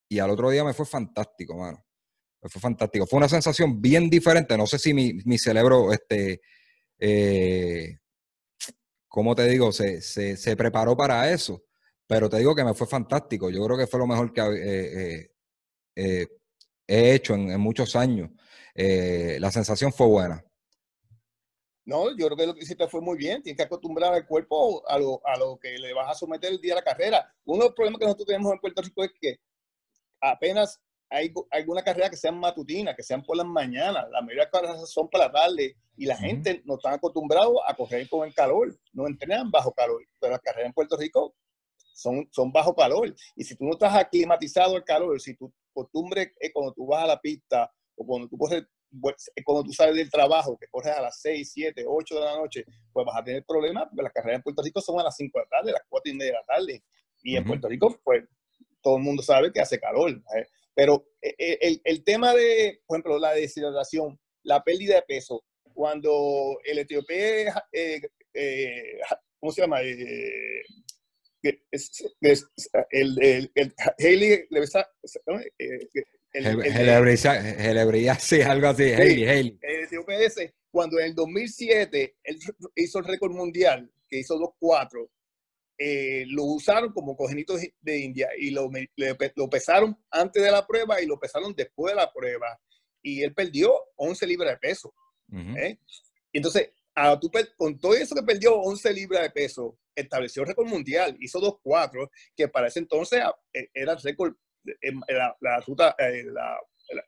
y 0.08 0.20
al 0.20 0.29
otro 0.29 0.50
día 0.50 0.63
me 0.63 0.74
fue 0.74 0.86
fantástico, 0.86 1.58
mano. 1.58 1.84
Me 2.41 2.50
fue 2.50 2.62
fantástico. 2.62 3.05
Fue 3.08 3.17
una 3.17 3.27
sensación 3.27 3.82
bien 3.82 4.10
diferente. 4.10 4.58
No 4.58 4.67
sé 4.67 4.79
si 4.79 4.94
mi, 4.94 5.15
mi 5.25 5.38
cerebro, 5.38 5.91
este, 5.91 6.39
eh, 7.00 7.98
¿cómo 9.10 9.36
te 9.36 9.46
digo? 9.50 9.74
Se, 9.74 10.01
se, 10.01 10.55
preparó 10.55 10.96
para 10.96 11.29
eso. 11.29 11.62
Pero 12.07 12.29
te 12.29 12.38
digo 12.38 12.55
que 12.55 12.63
me 12.63 12.74
fue 12.74 12.88
fantástico. 12.88 13.50
Yo 13.50 13.63
creo 13.65 13.77
que 13.77 13.88
fue 13.88 14.00
lo 14.00 14.07
mejor 14.07 14.31
que 14.31 14.41
eh, 14.41 15.31
eh, 15.95 16.27
he 16.88 17.13
hecho 17.13 17.33
en, 17.33 17.59
muchos 17.59 17.95
años. 17.95 18.29
la 18.75 19.51
sensación 19.51 19.91
fue 19.91 20.07
buena. 20.07 20.43
No, 21.85 22.09
yo 22.17 22.25
creo 22.25 22.38
que 22.38 22.47
lo 22.47 22.55
que 22.55 22.63
hiciste 22.63 22.88
fue 22.88 23.01
muy 23.01 23.17
bien. 23.17 23.43
Tienes 23.43 23.57
que 23.57 23.63
acostumbrar 23.63 24.13
al 24.13 24.25
cuerpo 24.25 24.88
a 24.88 24.97
lo, 24.97 25.21
a 25.25 25.38
lo 25.38 25.57
que 25.57 25.77
le 25.77 25.93
vas 25.93 26.09
a 26.09 26.15
someter 26.15 26.51
el 26.51 26.59
día 26.59 26.74
de 26.74 26.81
la 26.81 26.83
carrera. 26.83 27.33
Uno 27.45 27.59
de 27.59 27.65
los 27.65 27.75
problemas 27.75 28.00
que 28.00 28.05
nosotros 28.05 28.27
tenemos 28.27 28.51
en 28.51 28.59
Puerto 28.59 28.81
Rico 28.81 29.03
es 29.03 29.12
que 29.19 29.39
apenas 30.19 30.81
hay 31.09 31.31
alguna 31.51 31.83
carrera 31.83 32.09
que 32.09 32.17
sean 32.17 32.39
matutinas, 32.39 32.95
que 32.95 33.03
sean 33.03 33.24
por 33.24 33.38
las 33.38 33.45
mañanas. 33.45 34.09
La 34.09 34.21
mayoría 34.21 34.45
de 34.45 34.50
las 34.51 34.51
carreras 34.51 34.89
son 34.89 35.07
para 35.09 35.25
la 35.25 35.31
tarde 35.31 35.77
y 35.95 36.05
la 36.07 36.17
gente 36.17 36.63
no 36.65 36.75
está 36.75 36.93
acostumbrado 36.93 37.67
a 37.67 37.75
correr 37.75 38.09
con 38.09 38.27
el 38.27 38.33
calor. 38.33 38.75
No 38.91 39.05
entrenan 39.05 39.51
bajo 39.51 39.71
calor. 39.71 40.01
Pero 40.19 40.31
las 40.31 40.41
carreras 40.41 40.67
en 40.67 40.74
Puerto 40.74 40.97
Rico 40.97 41.35
son, 41.96 42.28
son 42.32 42.52
bajo 42.52 42.75
calor. 42.75 43.16
Y 43.36 43.44
si 43.44 43.56
tú 43.56 43.64
no 43.66 43.72
estás 43.72 43.96
aclimatizado 43.96 44.75
al 44.75 44.84
calor, 44.84 45.20
si 45.20 45.36
tu 45.36 45.52
costumbre 45.74 46.34
es 46.40 46.52
cuando 46.54 46.74
tú 46.74 46.86
vas 46.86 47.04
a 47.04 47.08
la 47.08 47.20
pista 47.20 47.72
o 47.96 48.06
cuando 48.06 48.28
tú 48.28 48.38
corres 48.38 48.64
cuando 49.44 49.64
tú 49.64 49.74
sales 49.74 49.96
del 49.96 50.10
trabajo, 50.10 50.58
que 50.58 50.68
corres 50.68 50.96
a 50.96 51.02
las 51.02 51.20
6, 51.20 51.52
7, 51.54 51.84
8 51.86 52.16
de 52.16 52.22
la 52.22 52.36
noche, 52.38 52.66
pues 52.94 53.06
vas 53.06 53.18
a 53.18 53.24
tener 53.24 53.44
problemas 53.44 53.88
porque 53.90 54.04
las 54.04 54.14
carreras 54.14 54.38
en 54.38 54.44
Puerto 54.44 54.62
Rico 54.62 54.80
son 54.80 55.00
a 55.00 55.04
las 55.04 55.16
5 55.18 55.38
de 55.38 55.44
la 55.44 55.50
tarde, 55.50 55.70
a 55.72 55.74
las 55.74 55.84
4 55.90 56.12
y 56.12 56.16
media 56.16 56.32
de 56.32 56.38
la 56.38 56.46
tarde. 56.46 56.84
Y 57.24 57.36
en 57.36 57.44
Puerto 57.44 57.68
Rico, 57.68 58.00
pues 58.04 58.24
todo 58.82 58.98
el 58.98 59.04
mundo 59.04 59.22
sabe 59.22 59.52
que 59.52 59.60
hace 59.60 59.80
calor. 59.80 60.12
¿eh? 60.12 60.48
Pero 60.74 61.08
eh, 61.22 61.36
eh, 61.38 61.58
el, 61.62 61.82
el, 61.84 62.04
tema 62.04 62.34
de, 62.34 62.82
por 62.86 62.98
ejemplo, 62.98 63.20
la 63.20 63.34
deshidratación, 63.34 64.18
la 64.44 64.64
pérdida 64.64 64.96
de 64.96 65.02
peso, 65.02 65.44
cuando 65.74 66.58
el 66.64 66.80
etíope, 66.80 67.48
¿cómo 69.40 69.52
se 69.52 69.62
llama? 69.62 69.80
El, 72.92 73.18
el, 73.22 73.52
el, 73.56 73.74
Haley, 74.00 74.48
sí, 78.20 78.42
algo 78.42 78.68
así, 78.68 78.92
Haley, 78.92 79.25
Haley. 79.25 79.60
El 79.62 80.54
cuando 80.72 81.00
en 81.00 81.06
el 81.06 81.16
2007 81.16 82.18
él 82.24 82.40
hizo 82.75 83.00
el 83.00 83.06
récord 83.06 83.32
mundial, 83.32 83.90
que 84.10 84.20
hizo 84.20 84.36
2.4, 84.36 85.10
eh, 85.78 86.25
lo 86.28 86.44
usaron 86.44 86.92
como 86.92 87.16
cogenitos 87.16 87.62
de 87.82 88.00
India 88.00 88.30
y 88.38 88.52
lo, 88.52 88.70
lo, 88.98 89.50
pesaron 89.50 89.98
antes 90.12 90.44
de 90.44 90.52
la 90.52 90.66
prueba 90.66 91.02
y 91.02 91.06
lo 91.06 91.20
pesaron 91.20 91.54
después 91.56 91.94
de 91.94 92.02
la 92.02 92.12
prueba. 92.12 92.60
Y 93.02 93.24
él 93.24 93.34
perdió 93.34 93.74
11 93.96 94.28
libras 94.28 94.52
de 94.52 94.58
peso. 94.58 94.94
¿eh? 95.32 95.78
entonces, 96.34 96.72
a, 96.96 97.20
con 97.58 97.80
todo 97.80 97.94
eso 97.94 98.16
que 98.16 98.24
perdió 98.24 98.56
11 98.56 98.94
libras 98.94 99.24
de 99.24 99.30
peso, 99.30 99.78
estableció 99.96 100.42
el 100.42 100.50
récord 100.50 100.68
mundial, 100.68 101.16
hizo 101.20 101.40
2.4, 101.40 102.10
que 102.36 102.48
para 102.48 102.68
ese 102.68 102.80
entonces 102.80 103.22
e, 103.54 103.70
era 103.74 103.94
el 103.94 104.02
récord, 104.02 104.34
la, 105.10 105.36
la 105.40 105.60
ruta, 105.60 105.96
eh, 106.00 106.24
la, 106.25 106.58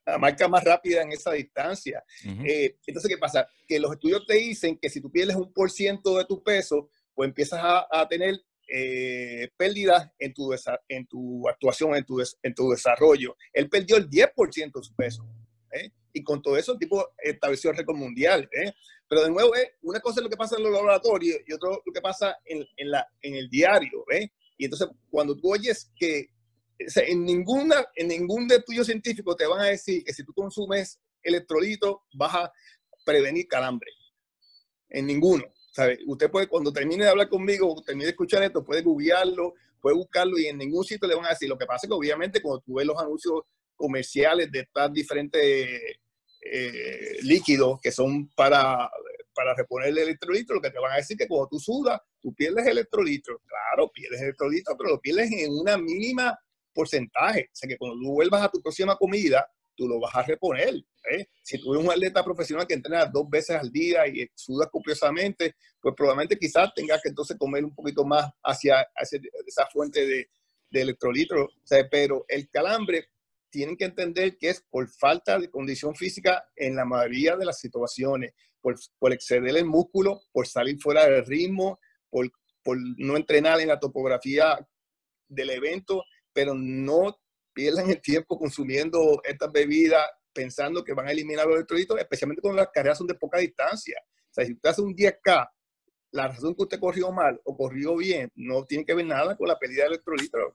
la, 0.05 0.17
marca 0.17 0.47
más 0.47 0.63
rápida 0.63 1.01
en 1.01 1.11
esa 1.11 1.31
distancia. 1.33 2.03
entonces, 2.23 3.09
¿qué 3.09 3.17
pasa? 3.17 3.47
Que 3.67 3.79
los 3.79 3.91
estudios 3.91 4.25
te 4.25 4.35
dicen 4.35 4.77
que 4.77 4.89
si 4.89 5.01
tú 5.01 5.11
pierdes 5.11 5.35
un 5.35 5.51
por 5.53 5.71
ciento 5.71 6.17
de 6.17 6.25
tu 6.25 6.43
peso, 6.43 6.89
pues 7.13 7.29
empiezas 7.29 7.59
a, 7.63 7.87
a 7.89 8.07
tener 8.07 8.35
eh, 8.69 9.49
pérdidas 9.55 10.11
en 10.19 10.33
tu, 10.33 10.53
en 10.89 11.07
tu 11.07 11.47
actuación, 11.47 11.95
en 11.95 12.03
tu, 12.03 12.21
en 12.21 12.53
tu 12.53 12.69
desarrollo. 12.69 13.35
Él 13.53 13.69
perdió 13.69 13.95
el 13.95 14.09
10% 14.09 14.71
de 14.73 14.83
su 14.83 14.93
peso. 14.93 15.25
¿eh? 15.71 15.91
Y 16.17 16.23
con 16.23 16.41
todo 16.41 16.57
eso, 16.57 16.73
el 16.73 16.79
tipo 16.79 17.13
estableció 17.19 17.69
el 17.69 17.77
récord 17.77 17.95
mundial. 17.95 18.49
¿eh? 18.51 18.73
Pero 19.07 19.23
de 19.23 19.29
nuevo, 19.29 19.55
¿eh? 19.55 19.75
una 19.83 19.99
cosa 19.99 20.19
es 20.19 20.23
lo 20.23 20.29
que 20.31 20.35
pasa 20.35 20.57
en 20.57 20.63
los 20.63 20.71
laboratorios 20.73 21.39
y 21.45 21.53
otro 21.53 21.83
lo 21.85 21.93
que 21.93 22.01
pasa 22.01 22.35
en, 22.43 22.65
en, 22.75 22.89
la, 22.89 23.07
en 23.21 23.35
el 23.35 23.47
diario. 23.49 24.03
¿eh? 24.11 24.31
Y 24.57 24.65
entonces, 24.65 24.87
cuando 25.11 25.37
tú 25.37 25.53
oyes 25.53 25.91
que 25.95 26.31
en, 26.79 27.23
ninguna, 27.23 27.85
en 27.95 28.07
ningún 28.07 28.51
estudio 28.51 28.83
científico 28.83 29.35
te 29.35 29.45
van 29.45 29.61
a 29.61 29.65
decir 29.65 30.03
que 30.03 30.11
si 30.11 30.23
tú 30.23 30.33
consumes 30.33 30.99
electrolito 31.21 32.03
vas 32.13 32.33
a 32.33 32.51
prevenir 33.05 33.47
calambre. 33.47 33.91
En 34.89 35.05
ninguno. 35.05 35.43
Usted 36.07 36.31
puede, 36.31 36.47
cuando 36.47 36.73
termine 36.73 37.03
de 37.03 37.11
hablar 37.11 37.29
conmigo, 37.29 37.83
termine 37.85 38.05
de 38.05 38.11
escuchar 38.11 38.41
esto, 38.41 38.65
puede 38.65 38.81
googlearlo, 38.81 39.53
puede 39.79 39.95
buscarlo 39.95 40.39
y 40.39 40.47
en 40.47 40.57
ningún 40.57 40.83
sitio 40.83 41.07
le 41.07 41.13
van 41.13 41.27
a 41.27 41.29
decir. 41.29 41.47
Lo 41.47 41.57
que 41.57 41.67
pasa 41.67 41.85
es 41.85 41.89
que 41.89 41.93
obviamente 41.93 42.41
cuando 42.41 42.61
tú 42.61 42.73
ves 42.75 42.87
los 42.87 42.99
anuncios 42.99 43.43
comerciales 43.75 44.51
de 44.51 44.61
estos 44.61 44.91
diferentes 44.91 45.97
eh, 46.51 47.17
líquidos 47.23 47.79
que 47.81 47.91
son 47.91 48.29
para, 48.29 48.89
para 49.33 49.53
reponer 49.53 49.89
el 49.89 49.97
electrolito, 49.99 50.53
lo 50.53 50.61
que 50.61 50.71
te 50.71 50.79
van 50.79 50.93
a 50.93 50.97
decir 50.97 51.17
que 51.17 51.27
cuando 51.27 51.47
tú 51.47 51.59
sudas, 51.59 52.01
tú 52.21 52.33
pierdes 52.33 52.65
electrolito. 52.65 53.39
Claro, 53.45 53.91
pierdes 53.91 54.21
electrolito, 54.21 54.75
pero 54.77 54.91
lo 54.91 55.01
pierdes 55.01 55.31
en 55.31 55.51
una 55.51 55.77
mínima 55.77 56.37
porcentaje. 56.73 57.49
O 57.51 57.55
sea 57.55 57.67
que 57.67 57.77
cuando 57.77 57.99
tú 57.99 58.13
vuelvas 58.13 58.43
a 58.43 58.49
tu 58.49 58.61
próxima 58.61 58.95
comida, 58.95 59.47
tú 59.75 59.87
lo 59.87 59.99
vas 59.99 60.15
a 60.15 60.23
reponer. 60.23 60.73
¿eh? 61.11 61.27
Si 61.43 61.59
tú 61.59 61.73
eres 61.73 61.85
un 61.85 61.91
atleta 61.91 62.23
profesional 62.23 62.67
que 62.67 62.73
entrena 62.73 63.05
dos 63.05 63.29
veces 63.29 63.55
al 63.55 63.71
día 63.71 64.07
y 64.07 64.27
sudas 64.33 64.69
copiosamente, 64.71 65.55
pues 65.79 65.93
probablemente 65.95 66.37
quizás 66.37 66.73
tengas 66.73 67.01
que 67.01 67.09
entonces 67.09 67.37
comer 67.37 67.63
un 67.63 67.75
poquito 67.75 68.03
más 68.03 68.29
hacia, 68.43 68.87
esa 69.45 69.67
fuente 69.67 70.05
de, 70.05 70.29
de 70.69 70.81
electrolitos. 70.81 71.55
pero 71.91 72.25
el 72.27 72.49
calambre 72.49 73.09
tienen 73.57 73.75
que 73.75 73.85
entender 73.85 74.37
que 74.37 74.49
es 74.49 74.63
por 74.69 74.87
falta 74.87 75.39
de 75.39 75.49
condición 75.49 75.95
física 75.95 76.47
en 76.55 76.75
la 76.75 76.85
mayoría 76.85 77.35
de 77.35 77.43
las 77.43 77.59
situaciones, 77.59 78.35
por, 78.61 78.75
exceder 79.11 79.57
el 79.57 79.65
músculo, 79.65 80.21
por 80.31 80.45
salir 80.45 80.77
fuera 80.79 81.07
del 81.07 81.25
ritmo, 81.25 81.79
por, 82.07 82.29
por 82.63 82.77
no 82.97 83.17
entrenar 83.17 83.59
en 83.59 83.69
la 83.69 83.79
topografía 83.79 84.59
del 85.27 85.49
evento, 85.49 86.03
pero 86.31 86.53
no 86.53 87.19
pierden 87.51 87.89
el 87.89 87.99
tiempo 87.99 88.37
consumiendo 88.37 89.21
estas 89.23 89.51
bebidas 89.51 90.05
pensando 90.31 90.83
que 90.83 90.93
van 90.93 91.07
a 91.07 91.11
eliminar 91.11 91.47
los 91.47 91.55
electrolitos, 91.55 91.97
especialmente 91.97 92.43
cuando 92.43 92.61
las 92.61 92.69
carreras 92.71 92.99
son 92.99 93.07
de 93.07 93.15
poca 93.15 93.39
distancia. 93.39 93.97
O 94.05 94.33
sea, 94.35 94.45
si 94.45 94.53
usted 94.53 94.69
hace 94.69 94.83
un 94.83 94.95
10K, 94.95 95.49
la 96.11 96.27
razón 96.27 96.53
que 96.53 96.61
usted 96.61 96.79
corrió 96.79 97.11
mal 97.11 97.41
o 97.43 97.57
corrió 97.57 97.95
bien 97.95 98.31
no 98.35 98.65
tiene 98.65 98.85
que 98.85 98.93
ver 98.93 99.07
nada 99.07 99.35
con 99.35 99.47
la 99.47 99.57
pérdida 99.57 99.85
de 99.85 99.95
electrolitos. 99.95 100.53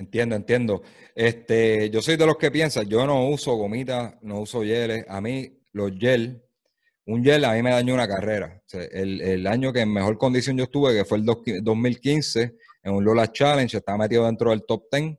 Entiendo, 0.00 0.34
entiendo. 0.34 0.82
Este, 1.14 1.90
yo 1.90 2.00
soy 2.00 2.16
de 2.16 2.24
los 2.24 2.38
que 2.38 2.50
piensan, 2.50 2.88
yo 2.88 3.06
no 3.06 3.28
uso 3.28 3.54
gomitas, 3.56 4.14
no 4.22 4.40
uso 4.40 4.62
geles. 4.62 5.04
A 5.06 5.20
mí, 5.20 5.60
los 5.72 5.92
gel, 5.98 6.42
un 7.04 7.22
gel 7.22 7.44
a 7.44 7.52
mí 7.52 7.62
me 7.62 7.70
dañó 7.70 7.92
una 7.92 8.08
carrera. 8.08 8.62
el, 8.72 9.20
el, 9.20 9.46
año 9.46 9.74
que 9.74 9.80
en 9.80 9.92
mejor 9.92 10.16
condición 10.16 10.56
yo 10.56 10.64
estuve, 10.64 10.94
que 10.94 11.04
fue 11.04 11.18
el 11.18 11.26
2015, 11.26 12.56
en 12.82 12.92
un 12.94 13.04
Lola 13.04 13.30
Challenge, 13.30 13.76
estaba 13.76 13.98
metido 13.98 14.24
dentro 14.24 14.50
del 14.50 14.64
top 14.64 14.84
10 14.90 15.18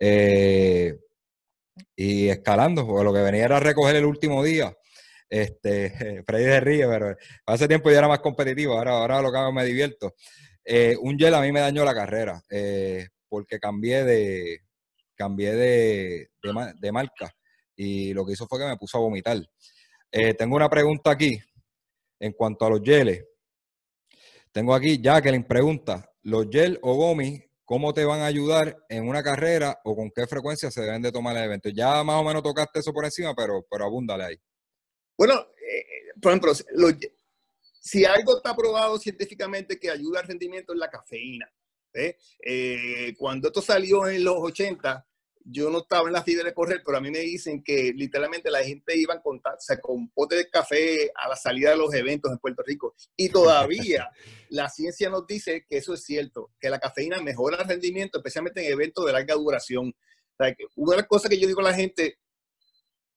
eh, 0.00 0.98
y 1.94 2.28
escalando, 2.28 2.84
porque 2.84 3.04
lo 3.04 3.12
que 3.12 3.20
venía 3.20 3.44
era 3.44 3.60
recoger 3.60 3.94
el 3.94 4.06
último 4.06 4.42
día. 4.42 4.76
Este, 5.30 6.22
Freddy 6.26 6.44
de 6.44 6.60
Río, 6.60 6.90
pero 6.90 7.16
hace 7.46 7.68
tiempo 7.68 7.92
ya 7.92 7.98
era 7.98 8.08
más 8.08 8.18
competitivo, 8.18 8.76
ahora, 8.76 8.98
ahora 8.98 9.22
lo 9.22 9.30
que 9.30 9.38
hago 9.38 9.52
me 9.52 9.64
divierto. 9.64 10.16
Eh, 10.64 10.96
un 11.00 11.16
gel 11.16 11.34
a 11.34 11.40
mí 11.42 11.52
me 11.52 11.60
dañó 11.60 11.84
la 11.84 11.94
carrera, 11.94 12.42
eh, 12.50 13.06
porque 13.28 13.58
cambié 13.58 14.04
de 14.04 14.60
cambié 15.14 15.54
de, 15.54 16.30
de, 16.80 16.92
marca 16.92 17.34
y 17.74 18.12
lo 18.12 18.26
que 18.26 18.34
hizo 18.34 18.46
fue 18.46 18.58
que 18.58 18.66
me 18.66 18.76
puso 18.76 18.98
a 18.98 19.00
vomitar. 19.00 19.38
tengo 20.10 20.56
una 20.56 20.68
pregunta 20.68 21.10
aquí 21.10 21.40
en 22.20 22.32
cuanto 22.32 22.66
a 22.66 22.70
los 22.70 22.82
geles. 22.82 23.24
Tengo 24.52 24.74
aquí 24.74 25.00
Jacqueline 25.00 25.44
pregunta, 25.44 26.10
¿los 26.22 26.48
gel 26.50 26.78
o 26.82 26.94
gomis 26.94 27.46
cómo 27.66 27.92
te 27.92 28.04
van 28.04 28.20
a 28.20 28.26
ayudar 28.26 28.78
en 28.88 29.06
una 29.08 29.22
carrera 29.22 29.80
o 29.84 29.94
con 29.94 30.10
qué 30.12 30.26
frecuencia 30.26 30.70
se 30.70 30.80
deben 30.80 31.02
de 31.02 31.12
tomar 31.12 31.36
el 31.36 31.44
evento. 31.44 31.68
Ya 31.68 32.02
más 32.04 32.20
o 32.20 32.24
menos 32.24 32.42
tocaste 32.42 32.78
eso 32.78 32.92
por 32.92 33.04
encima, 33.04 33.34
pero, 33.34 33.66
pero 33.68 33.84
abúndale 33.84 34.24
ahí. 34.24 34.40
Bueno, 35.18 35.34
eh, 35.34 36.12
por 36.22 36.30
ejemplo, 36.30 36.52
si 37.80 38.04
algo 38.04 38.36
está 38.36 38.54
probado 38.56 38.96
científicamente 38.98 39.78
que 39.78 39.90
ayuda 39.90 40.20
al 40.20 40.28
rendimiento 40.28 40.72
es 40.72 40.78
la 40.78 40.88
cafeína. 40.88 41.52
Eh, 41.96 43.14
cuando 43.18 43.48
esto 43.48 43.62
salió 43.62 44.06
en 44.08 44.24
los 44.24 44.36
80, 44.36 45.06
yo 45.48 45.70
no 45.70 45.78
estaba 45.78 46.08
en 46.08 46.12
la 46.12 46.24
fila 46.24 46.42
de 46.42 46.52
correr, 46.52 46.82
pero 46.84 46.98
a 46.98 47.00
mí 47.00 47.10
me 47.10 47.20
dicen 47.20 47.62
que 47.62 47.92
literalmente 47.94 48.50
la 48.50 48.64
gente 48.64 48.98
iba 48.98 49.14
a 49.14 49.22
contarse 49.22 49.80
con 49.80 50.08
pote 50.10 50.34
de 50.34 50.50
café 50.50 51.10
a 51.14 51.28
la 51.28 51.36
salida 51.36 51.70
de 51.70 51.76
los 51.76 51.94
eventos 51.94 52.32
en 52.32 52.38
Puerto 52.38 52.62
Rico. 52.66 52.94
Y 53.16 53.28
todavía 53.30 54.10
la 54.48 54.68
ciencia 54.68 55.08
nos 55.08 55.26
dice 55.26 55.64
que 55.68 55.78
eso 55.78 55.94
es 55.94 56.02
cierto, 56.02 56.50
que 56.60 56.68
la 56.68 56.80
cafeína 56.80 57.20
mejora 57.20 57.62
el 57.62 57.68
rendimiento, 57.68 58.18
especialmente 58.18 58.64
en 58.64 58.72
eventos 58.72 59.06
de 59.06 59.12
larga 59.12 59.34
duración. 59.34 59.94
una 60.74 60.92
de 60.92 60.96
las 60.96 61.06
cosas 61.06 61.30
que 61.30 61.38
yo 61.38 61.46
digo 61.46 61.60
a 61.60 61.70
la 61.70 61.74
gente, 61.74 62.18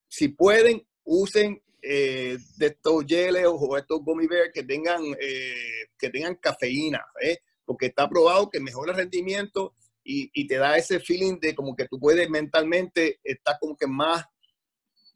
si 0.08 0.30
pueden, 0.30 0.88
usen 1.04 1.64
eh, 1.82 2.38
de 2.58 2.66
estos 2.68 3.06
geles 3.08 3.46
o 3.48 3.78
estos 3.78 4.02
gummy 4.04 4.28
bears 4.28 4.52
que 4.54 4.64
tengan, 4.64 5.02
eh, 5.20 5.88
que 5.98 6.10
tengan 6.10 6.36
cafeína, 6.36 7.04
¿eh? 7.22 7.40
Porque 7.70 7.86
está 7.86 8.10
probado 8.10 8.50
que 8.50 8.60
mejora 8.60 8.94
el 8.94 8.98
rendimiento 8.98 9.76
y, 10.04 10.32
y 10.34 10.48
te 10.48 10.56
da 10.56 10.76
ese 10.76 11.00
feeling 11.00 11.40
de 11.40 11.54
como 11.54 11.76
que 11.76 11.88
tú 11.88 12.00
puedes 12.00 12.28
mentalmente 12.28 13.20
estar 13.24 13.60
como 13.60 13.78
que 13.78 13.86
más 13.86 14.26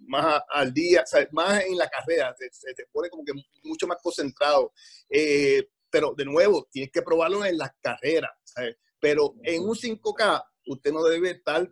más 0.05 0.43
al 0.49 0.71
día, 0.71 1.03
más 1.31 1.63
en 1.63 1.77
la 1.77 1.89
carrera, 1.89 2.35
se, 2.37 2.73
te 2.75 2.85
pone 2.91 3.09
como 3.09 3.25
que 3.25 3.31
mucho 3.63 3.87
más 3.87 3.97
concentrado. 4.03 4.71
Eh, 5.09 5.67
pero 5.89 6.13
de 6.15 6.25
nuevo, 6.25 6.67
tienes 6.71 6.91
que 6.91 7.01
probarlo 7.01 7.43
en 7.43 7.57
las 7.57 7.71
carreras, 7.81 8.31
Pero 8.99 9.33
en 9.43 9.63
un 9.63 9.75
5K, 9.75 10.45
usted 10.67 10.91
no 10.91 11.03
debe 11.05 11.31
estar 11.31 11.67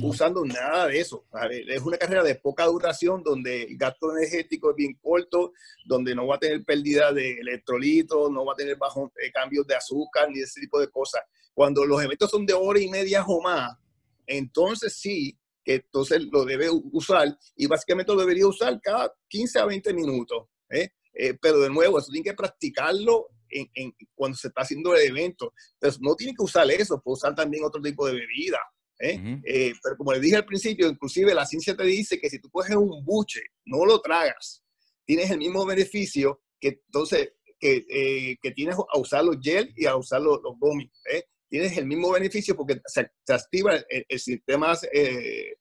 usando 0.00 0.44
nada 0.44 0.86
de 0.86 1.00
eso. 1.00 1.24
Es 1.68 1.82
una 1.82 1.98
carrera 1.98 2.22
de 2.22 2.34
poca 2.36 2.64
duración 2.66 3.22
donde 3.22 3.64
el 3.64 3.76
gasto 3.76 4.16
energético 4.16 4.70
es 4.70 4.76
bien 4.76 4.98
corto, 5.00 5.52
donde 5.84 6.14
no 6.14 6.26
va 6.26 6.36
a 6.36 6.40
tener 6.40 6.64
pérdida 6.64 7.12
de 7.12 7.38
electrolitos, 7.38 8.30
no 8.30 8.44
va 8.44 8.54
a 8.54 8.56
tener 8.56 8.76
bajos 8.76 9.10
eh, 9.22 9.30
cambios 9.32 9.66
de 9.66 9.74
azúcar 9.74 10.30
ni 10.30 10.40
ese 10.40 10.60
tipo 10.60 10.80
de 10.80 10.88
cosas. 10.88 11.22
Cuando 11.54 11.84
los 11.84 12.02
eventos 12.02 12.30
son 12.30 12.46
de 12.46 12.54
hora 12.54 12.80
y 12.80 12.88
media 12.88 13.24
o 13.26 13.42
más, 13.42 13.76
entonces 14.26 14.94
sí, 14.94 15.38
que 15.64 15.74
entonces 15.74 16.22
lo 16.30 16.44
debe 16.44 16.68
usar 16.70 17.36
y 17.56 17.66
básicamente 17.66 18.12
lo 18.12 18.20
debería 18.20 18.46
usar 18.46 18.80
cada 18.80 19.12
15 19.28 19.58
a 19.60 19.66
20 19.66 19.92
minutos. 19.92 20.48
¿eh? 20.70 20.90
Eh, 21.14 21.34
pero 21.40 21.60
de 21.60 21.70
nuevo, 21.70 21.98
eso 21.98 22.10
tiene 22.10 22.24
que 22.24 22.34
practicarlo 22.34 23.28
en, 23.50 23.94
cuando 24.14 24.36
se 24.36 24.48
está 24.48 24.62
haciendo 24.62 24.94
el 24.94 25.08
evento. 25.08 25.52
Entonces, 25.74 26.00
no 26.00 26.14
tiene 26.14 26.34
que 26.34 26.42
usar 26.42 26.68
eso, 26.70 27.00
puede 27.02 27.14
usar 27.14 27.34
también 27.34 27.64
otro 27.64 27.82
tipo 27.82 28.06
de 28.06 28.14
bebida. 28.14 28.58
¿Eh? 29.02 29.72
pero 29.82 29.96
como 29.96 30.12
le 30.12 30.20
dije 30.20 30.36
al 30.36 30.46
principio, 30.46 30.88
inclusive 30.88 31.34
la 31.34 31.46
ciencia 31.46 31.76
te 31.76 31.84
dice 31.84 32.20
que 32.20 32.30
si 32.30 32.38
tú 32.38 32.48
coges 32.50 32.76
un 32.76 33.04
buche, 33.04 33.42
no 33.66 33.84
lo 33.84 34.00
tragas, 34.00 34.62
tienes 35.04 35.30
el 35.30 35.38
mismo 35.38 35.66
beneficio 35.66 36.42
que 36.60 36.80
entonces 36.86 37.32
que, 37.58 38.36
que 38.42 38.50
tienes 38.52 38.76
a 38.76 38.98
usar 38.98 39.24
los 39.24 39.38
gel 39.40 39.72
y 39.76 39.86
a 39.86 39.96
usar 39.96 40.20
los, 40.20 40.40
los 40.42 40.56
tienes 41.52 41.76
el 41.76 41.84
mismo 41.84 42.10
beneficio 42.10 42.56
porque 42.56 42.80
se, 42.86 43.10
activa 43.28 43.74
el, 43.90 44.18
sistema, 44.18 44.74
eh, 44.90 45.54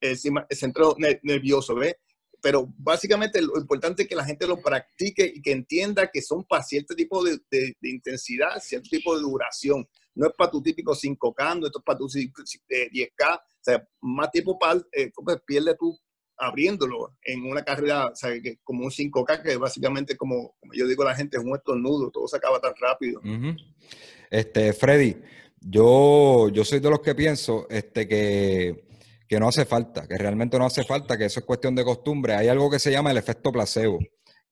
el, 0.00 0.16
centro 0.16 0.96
nervioso, 0.98 1.74
¿ves? 1.74 1.96
Pero 2.40 2.72
básicamente 2.78 3.42
lo 3.42 3.60
importante 3.60 4.04
es 4.04 4.08
que 4.08 4.16
la 4.16 4.24
gente 4.24 4.46
lo 4.46 4.62
practique 4.62 5.30
y 5.34 5.42
que 5.42 5.52
entienda 5.52 6.08
que 6.10 6.22
son 6.22 6.44
para 6.44 6.62
cierto 6.62 6.94
tipo 6.94 7.22
de, 7.22 7.38
intensidad, 7.82 8.58
cierto 8.62 8.88
tipo 8.88 9.14
de 9.14 9.20
duración. 9.20 9.86
No 10.18 10.26
es 10.26 10.32
para 10.36 10.50
tu 10.50 10.60
típico 10.60 10.94
5K, 10.94 11.64
esto 11.64 11.78
es 11.78 11.84
para 11.84 11.98
tu 11.98 12.08
10K. 12.08 13.36
O 13.36 13.40
sea, 13.60 13.88
más 14.00 14.30
tiempo 14.32 14.58
para, 14.58 14.80
eh, 14.92 15.12
pues 15.14 15.40
pierde 15.46 15.76
tú 15.78 15.96
abriéndolo 16.36 17.16
en 17.22 17.44
una 17.44 17.62
carrera, 17.62 18.06
o 18.06 18.16
sea, 18.16 18.30
que 18.40 18.58
como 18.64 18.84
un 18.84 18.90
5K, 18.90 19.42
que 19.42 19.56
básicamente, 19.56 20.16
como, 20.16 20.56
como, 20.58 20.72
yo 20.74 20.88
digo 20.88 21.04
la 21.04 21.14
gente, 21.14 21.36
es 21.36 21.44
un 21.44 21.54
estornudo, 21.54 22.10
todo 22.10 22.26
se 22.26 22.36
acaba 22.36 22.60
tan 22.60 22.74
rápido. 22.80 23.20
Este, 24.28 24.72
Freddy, 24.72 25.16
yo, 25.60 26.48
yo 26.48 26.64
soy 26.64 26.80
de 26.80 26.90
los 26.90 27.00
que 27.00 27.14
pienso 27.14 27.68
este, 27.70 28.08
que, 28.08 28.88
que 29.28 29.38
no 29.38 29.48
hace 29.48 29.66
falta, 29.66 30.08
que 30.08 30.18
realmente 30.18 30.58
no 30.58 30.66
hace 30.66 30.82
falta, 30.82 31.16
que 31.16 31.26
eso 31.26 31.38
es 31.38 31.46
cuestión 31.46 31.76
de 31.76 31.84
costumbre. 31.84 32.34
Hay 32.34 32.48
algo 32.48 32.68
que 32.68 32.80
se 32.80 32.90
llama 32.90 33.12
el 33.12 33.18
efecto 33.18 33.52
placebo, 33.52 34.00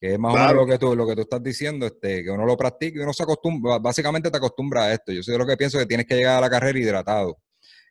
que 0.00 0.14
es 0.14 0.18
más 0.18 0.34
o 0.34 0.36
menos 0.36 0.54
lo 0.54 0.66
que, 0.66 0.78
tú, 0.78 0.94
lo 0.94 1.06
que 1.06 1.14
tú 1.14 1.22
estás 1.22 1.42
diciendo, 1.42 1.86
este, 1.86 2.22
que 2.22 2.30
uno 2.30 2.44
lo 2.44 2.56
practica 2.56 2.98
y 2.98 3.02
uno 3.02 3.12
se 3.12 3.22
acostumbra, 3.22 3.78
básicamente 3.78 4.30
te 4.30 4.36
acostumbra 4.36 4.84
a 4.84 4.92
esto. 4.92 5.12
Yo 5.12 5.22
soy 5.22 5.32
de 5.32 5.38
los 5.38 5.46
que 5.46 5.56
pienso 5.56 5.78
que 5.78 5.86
tienes 5.86 6.06
que 6.06 6.16
llegar 6.16 6.38
a 6.38 6.40
la 6.40 6.50
carrera 6.50 6.78
hidratado. 6.78 7.38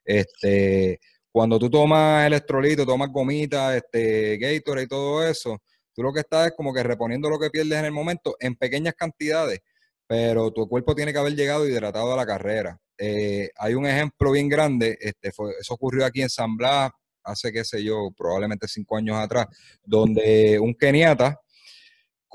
Este, 0.04 1.00
cuando 1.32 1.58
tú 1.58 1.70
tomas 1.70 2.28
electrolito, 2.28 2.86
tomas 2.86 3.10
gomita, 3.12 3.76
este, 3.76 4.38
Gatorade 4.38 4.86
y 4.86 4.88
todo 4.88 5.28
eso, 5.28 5.58
tú 5.94 6.04
lo 6.04 6.14
que 6.14 6.20
estás 6.20 6.48
es 6.48 6.54
como 6.56 6.74
que 6.74 6.84
reponiendo 6.84 7.30
lo 7.30 7.40
que 7.40 7.50
pierdes 7.50 7.80
en 7.80 7.86
el 7.86 7.92
momento 7.92 8.36
en 8.40 8.56
pequeñas 8.56 8.94
cantidades 8.94 9.62
pero 10.08 10.52
tu 10.52 10.68
cuerpo 10.68 10.96
tiene 10.96 11.12
que 11.12 11.20
haber 11.20 11.36
llegado 11.36 11.68
hidratado 11.68 12.14
a 12.14 12.16
la 12.16 12.26
carrera. 12.26 12.80
Eh, 12.98 13.50
hay 13.58 13.74
un 13.74 13.86
ejemplo 13.86 14.32
bien 14.32 14.48
grande, 14.48 14.98
este 15.02 15.32
fue, 15.32 15.54
eso 15.60 15.74
ocurrió 15.74 16.06
aquí 16.06 16.22
en 16.22 16.30
San 16.30 16.56
Blas 16.56 16.92
hace, 17.24 17.52
qué 17.52 17.66
sé 17.66 17.84
yo, 17.84 18.12
probablemente 18.16 18.68
cinco 18.68 18.98
años 18.98 19.18
atrás, 19.18 19.48
donde 19.84 20.60
un 20.60 20.76
keniata 20.76 21.40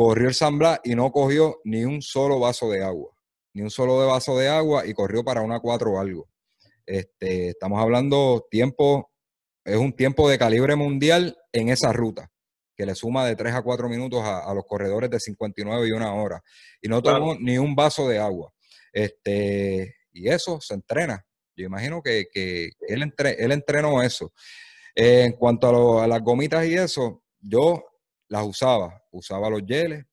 corrió 0.03 0.29
el 0.31 0.57
Blas 0.57 0.81
y 0.83 0.95
no 0.95 1.13
cogió 1.13 1.61
ni 1.63 1.85
un 1.85 2.01
solo 2.01 2.41
vaso 2.41 2.71
de 2.71 2.83
agua, 2.83 3.15
ni 3.53 3.61
un 3.61 3.71
solo 3.71 3.99
vaso 4.07 4.35
de 4.39 4.49
agua 4.49 4.87
y 4.87 4.95
corrió 4.95 5.23
para 5.23 5.43
una 5.43 5.61
cuatro 5.61 5.93
o 5.93 6.01
algo. 6.01 6.27
Este, 6.87 7.51
estamos 7.51 7.83
hablando 7.83 8.47
tiempo, 8.51 9.13
es 9.63 9.77
un 9.77 9.93
tiempo 9.93 10.31
de 10.31 10.39
calibre 10.39 10.75
mundial 10.75 11.37
en 11.53 11.69
esa 11.69 11.93
ruta 11.93 12.33
que 12.75 12.87
le 12.87 12.95
suma 12.95 13.27
de 13.27 13.37
3 13.37 13.53
a 13.53 13.61
4 13.61 13.91
minutos 13.91 14.23
a, 14.25 14.55
los 14.55 14.65
corredores 14.65 15.11
de 15.11 15.21
59 15.21 15.89
y 15.89 15.93
una 15.93 16.15
hora. 16.15 16.43
Y 16.81 16.89
no 16.89 17.03
tomó 17.03 17.35
ni 17.35 17.59
un 17.59 17.75
vaso 17.75 18.09
de 18.09 18.19
agua. 18.19 18.55
Este, 18.95 19.97
y 20.15 20.31
eso 20.31 20.63
se 20.63 20.73
entrena. 20.73 21.27
Yo 21.55 21.67
imagino 21.67 22.01
que, 22.03 22.25
él, 22.89 23.13
él 23.19 23.53
entrenó 23.53 24.03
eso. 24.03 24.33
en 24.95 25.33
cuanto 25.33 26.01
a, 26.01 26.09
las 26.09 26.23
gomitas 26.23 26.65
y 26.65 26.73
eso, 26.73 27.23
yo 27.39 27.85
las 28.29 28.47
usaba. 28.47 29.00
Usaba 29.11 29.51
los 29.51 29.62
geles. 29.66 30.05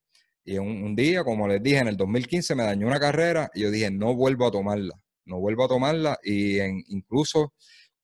Y 0.43 0.57
un, 0.57 0.95
día, 0.95 1.23
como 1.23 1.47
les 1.47 1.61
dije, 1.61 1.79
en 1.79 1.89
el 1.89 1.97
2015 1.97 2.55
me 2.55 2.63
dañó 2.63 2.87
una 2.87 2.99
carrera 2.99 3.51
y 3.53 3.63
yo 3.63 3.71
dije, 3.71 3.91
no 3.91 4.15
vuelvo 4.15 4.47
a 4.47 4.51
tomarla. 4.51 4.95
No 5.25 5.39
vuelvo 5.39 5.65
a 5.65 5.67
tomarla. 5.67 6.17
Y 6.23 6.59
en, 6.59 6.81
incluso 6.87 7.53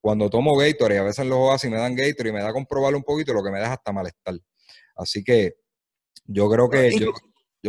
cuando 0.02 0.30
tomo 0.30 0.58
Gatorade, 0.58 1.00
a 1.00 1.04
veces 1.04 1.26
los 1.26 1.50
así 1.54 1.70
me 1.70 1.78
dan 1.78 1.96
Gatorade 1.96 2.30
y 2.30 2.34
me 2.34 2.44
da 2.44 2.52
comprobarlo 2.52 2.98
un 2.98 3.06
poquito, 3.06 3.34
lo 3.34 3.42
que 3.42 3.52
me 3.52 3.62
da 3.62 3.72
hasta 3.72 3.94
malestar. 3.94 4.36
Así 4.98 5.24
que 5.24 5.54
yo 6.26 6.50
creo 6.50 6.70
que 6.70 6.92
yo, 7.00 7.14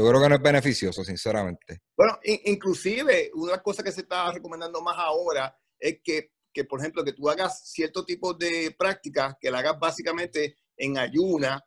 creo 0.08 0.20
que 0.20 0.28
no 0.28 0.34
es 0.34 0.42
beneficioso, 0.42 1.04
sinceramente. 1.04 1.82
Bueno, 1.96 2.18
inclusive 2.24 3.30
una 3.34 3.58
cosa 3.62 3.84
que 3.84 3.92
se 3.92 4.00
está 4.00 4.32
recomendando 4.32 4.82
más 4.82 4.96
ahora 4.98 5.56
es 5.78 6.00
que, 6.02 6.32
por 6.64 6.80
ejemplo, 6.80 7.04
que 7.04 7.12
tú 7.12 7.30
hagas 7.30 7.70
cierto 7.70 8.04
tipo 8.04 8.34
de 8.34 8.74
prácticas, 8.76 9.36
que 9.40 9.52
la 9.52 9.60
hagas 9.60 9.78
básicamente 9.78 10.56
en 10.76 10.98
ayuna 10.98 11.62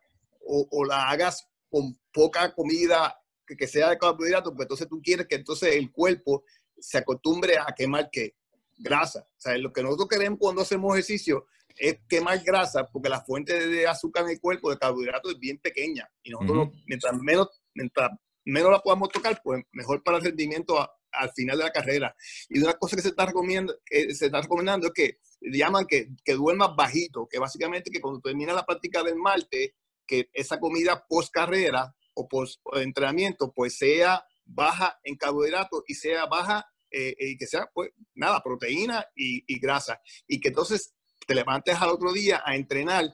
o, 0.48 0.84
la 0.84 1.08
hagas 1.10 1.46
con 1.68 1.98
poca 2.12 2.54
comida 2.54 3.20
que, 3.46 3.66
sea 3.66 3.90
de 3.90 3.98
carbohidratos, 3.98 4.52
pues 4.54 4.64
entonces 4.64 4.88
tú 4.88 5.00
quieres 5.02 5.26
que 5.26 5.36
entonces 5.36 5.76
el 5.76 5.90
cuerpo 5.90 6.44
se 6.78 6.98
acostumbre 6.98 7.56
a 7.58 7.74
quemar 7.74 8.10
que 8.10 8.36
grasa. 8.78 9.20
O 9.20 9.40
sea, 9.40 9.56
lo 9.58 9.72
que 9.72 9.82
nosotros 9.82 10.08
queremos 10.08 10.38
cuando 10.38 10.62
hacemos 10.62 10.92
ejercicio 10.94 11.46
es 11.76 11.98
quemar 12.08 12.42
grasa 12.42 12.86
porque 12.86 13.08
la 13.08 13.20
fuente 13.20 13.68
de 13.68 13.86
azúcar 13.86 14.24
en 14.24 14.30
el 14.30 14.40
cuerpo, 14.40 14.70
de 14.70 14.78
carbohidratos, 14.78 15.32
es 15.32 15.38
bien 15.38 15.58
pequeña. 15.58 16.08
Y 16.22 16.30
nosotros, 16.30 16.70
mientras, 16.86 17.14
menos, 17.20 17.48
mientras 17.74 18.10
menos 18.44 18.70
la 18.70 18.80
podamos 18.80 19.08
tocar, 19.10 19.40
pues 19.42 19.62
mejor 19.72 20.02
para 20.02 20.18
el 20.18 20.24
rendimiento 20.24 20.78
al 21.12 21.32
final 21.32 21.58
de 21.58 21.64
la 21.64 21.72
carrera. 21.72 22.14
Y 22.48 22.60
una 22.60 22.74
cosa 22.74 22.96
que 22.96 23.02
se 23.02 23.08
está 23.08 23.26
recomendando, 23.26 23.78
que 23.84 24.14
se 24.14 24.26
está 24.26 24.40
recomendando 24.40 24.88
es 24.88 24.92
que 24.92 25.18
llaman 25.40 25.86
que, 25.86 26.08
que 26.24 26.34
duermas 26.34 26.74
bajito, 26.76 27.26
que 27.28 27.38
básicamente 27.38 27.90
que 27.90 28.00
cuando 28.00 28.20
termina 28.20 28.52
la 28.52 28.66
práctica 28.66 29.02
del 29.02 29.16
martes, 29.16 29.72
que 30.08 30.28
esa 30.32 30.58
comida 30.58 31.04
post 31.08 31.32
carrera 31.32 31.94
o 32.14 32.26
post 32.26 32.60
entrenamiento, 32.74 33.52
pues 33.52 33.76
sea 33.76 34.24
baja 34.44 34.98
en 35.04 35.16
carbohidratos 35.16 35.84
y 35.86 35.94
sea 35.94 36.26
baja 36.26 36.66
eh, 36.90 37.14
y 37.18 37.36
que 37.36 37.46
sea, 37.46 37.70
pues, 37.72 37.90
nada, 38.14 38.42
proteína 38.42 39.04
y, 39.14 39.44
y, 39.46 39.60
grasa. 39.60 40.00
Y 40.26 40.40
que 40.40 40.48
entonces 40.48 40.94
te 41.26 41.34
levantes 41.34 41.76
al 41.76 41.90
otro 41.90 42.12
día 42.12 42.42
a 42.44 42.56
entrenar 42.56 43.04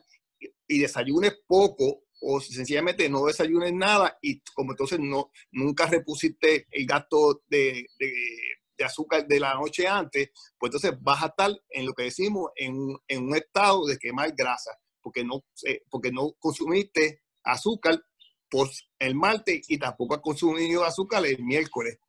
y, 0.67 0.79
desayunes 0.79 1.37
poco 1.45 2.03
o 2.21 2.39
sencillamente 2.39 3.09
no 3.09 3.25
desayunes 3.25 3.73
nada 3.73 4.17
y 4.21 4.41
como 4.53 4.71
entonces 4.71 4.99
no, 4.99 5.31
nunca 5.51 5.85
repusiste 5.85 6.67
el 6.71 6.87
gasto 6.87 7.43
de, 7.47 7.85
de, 7.99 8.85
azúcar 8.85 9.27
de 9.27 9.39
la 9.39 9.53
noche 9.53 9.87
antes, 9.87 10.29
pues 10.57 10.69
entonces 10.69 10.99
vas 11.01 11.23
a 11.23 11.27
estar 11.27 11.51
en 11.69 11.85
lo 11.85 11.93
que 11.93 12.03
decimos 12.03 12.51
en, 12.55 12.95
en 13.07 13.23
un 13.23 13.35
estado 13.35 13.85
de 13.85 13.97
quemar 13.97 14.33
grasa, 14.35 14.71
porque 15.05 15.23
no, 15.23 15.45
eh, 15.67 15.83
porque 15.87 16.11
no 16.11 16.33
consumiste 16.39 17.21
azúcar 17.43 18.01
por 18.49 18.67
el 18.97 19.13
martes 19.13 19.69
y 19.69 19.77
tampoco 19.77 20.15
has 20.15 20.21
consumido 20.21 20.83
azúcar 20.83 21.23
el 21.27 21.43
miércoles. 21.43 21.99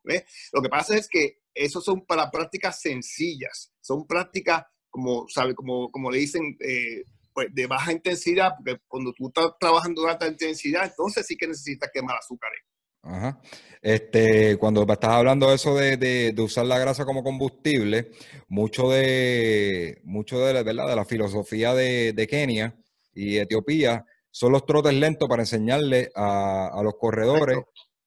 Lo 0.51 0.63
que 0.63 0.71
pasa 0.71 0.97
es 0.97 1.07
que 1.07 1.41
esos 1.55 1.85
son 1.85 2.07
para 2.07 2.31
prácticas 2.31 2.81
sencillas, 2.81 3.71
son 3.83 4.07
prácticas 4.07 4.65
como, 4.89 5.27
sabe, 5.29 5.55
como, 5.55 5.91
como 5.91 6.11
le 6.11 6.21
dicen, 6.21 6.57
eh, 6.59 7.05
pues 7.35 7.49
de 7.53 7.67
baja 7.67 7.93
intensidad, 7.93 8.53
porque 8.57 8.81
cuando 8.89 9.13
tú 9.13 9.29
estás 9.29 9.51
trabajando 9.61 10.03
de 10.03 10.11
alta 10.13 10.27
intensidad, 10.27 10.87
entonces 10.87 11.27
sí 11.27 11.37
que 11.37 11.49
necesitas 11.49 11.91
quemar 11.93 12.17
azúcares. 12.17 12.61
Este, 13.83 14.57
cuando 14.57 14.91
estás 14.91 15.11
hablando 15.11 15.51
de 15.51 15.57
eso 15.57 15.75
de, 15.75 15.99
de, 15.99 16.43
usar 16.43 16.65
la 16.65 16.79
grasa 16.79 17.05
como 17.05 17.23
combustible, 17.23 18.11
mucho 18.49 18.89
de, 18.89 20.01
mucho 20.03 20.39
de, 20.39 20.55
¿verdad? 20.55 20.89
de 20.89 20.97
la 20.97 21.05
filosofía 21.05 21.75
de, 21.75 22.15
de 22.15 22.27
Kenia 22.27 22.75
y 23.17 23.39
Etiopía 23.39 24.05
son 24.31 24.53
los 24.53 24.67
trotes 24.67 24.93
lentos 24.93 25.29
para 25.29 25.43
enseñarle 25.43 26.11
a, 26.15 26.69
a 26.69 26.83
los 26.83 26.95
corredores 27.01 27.59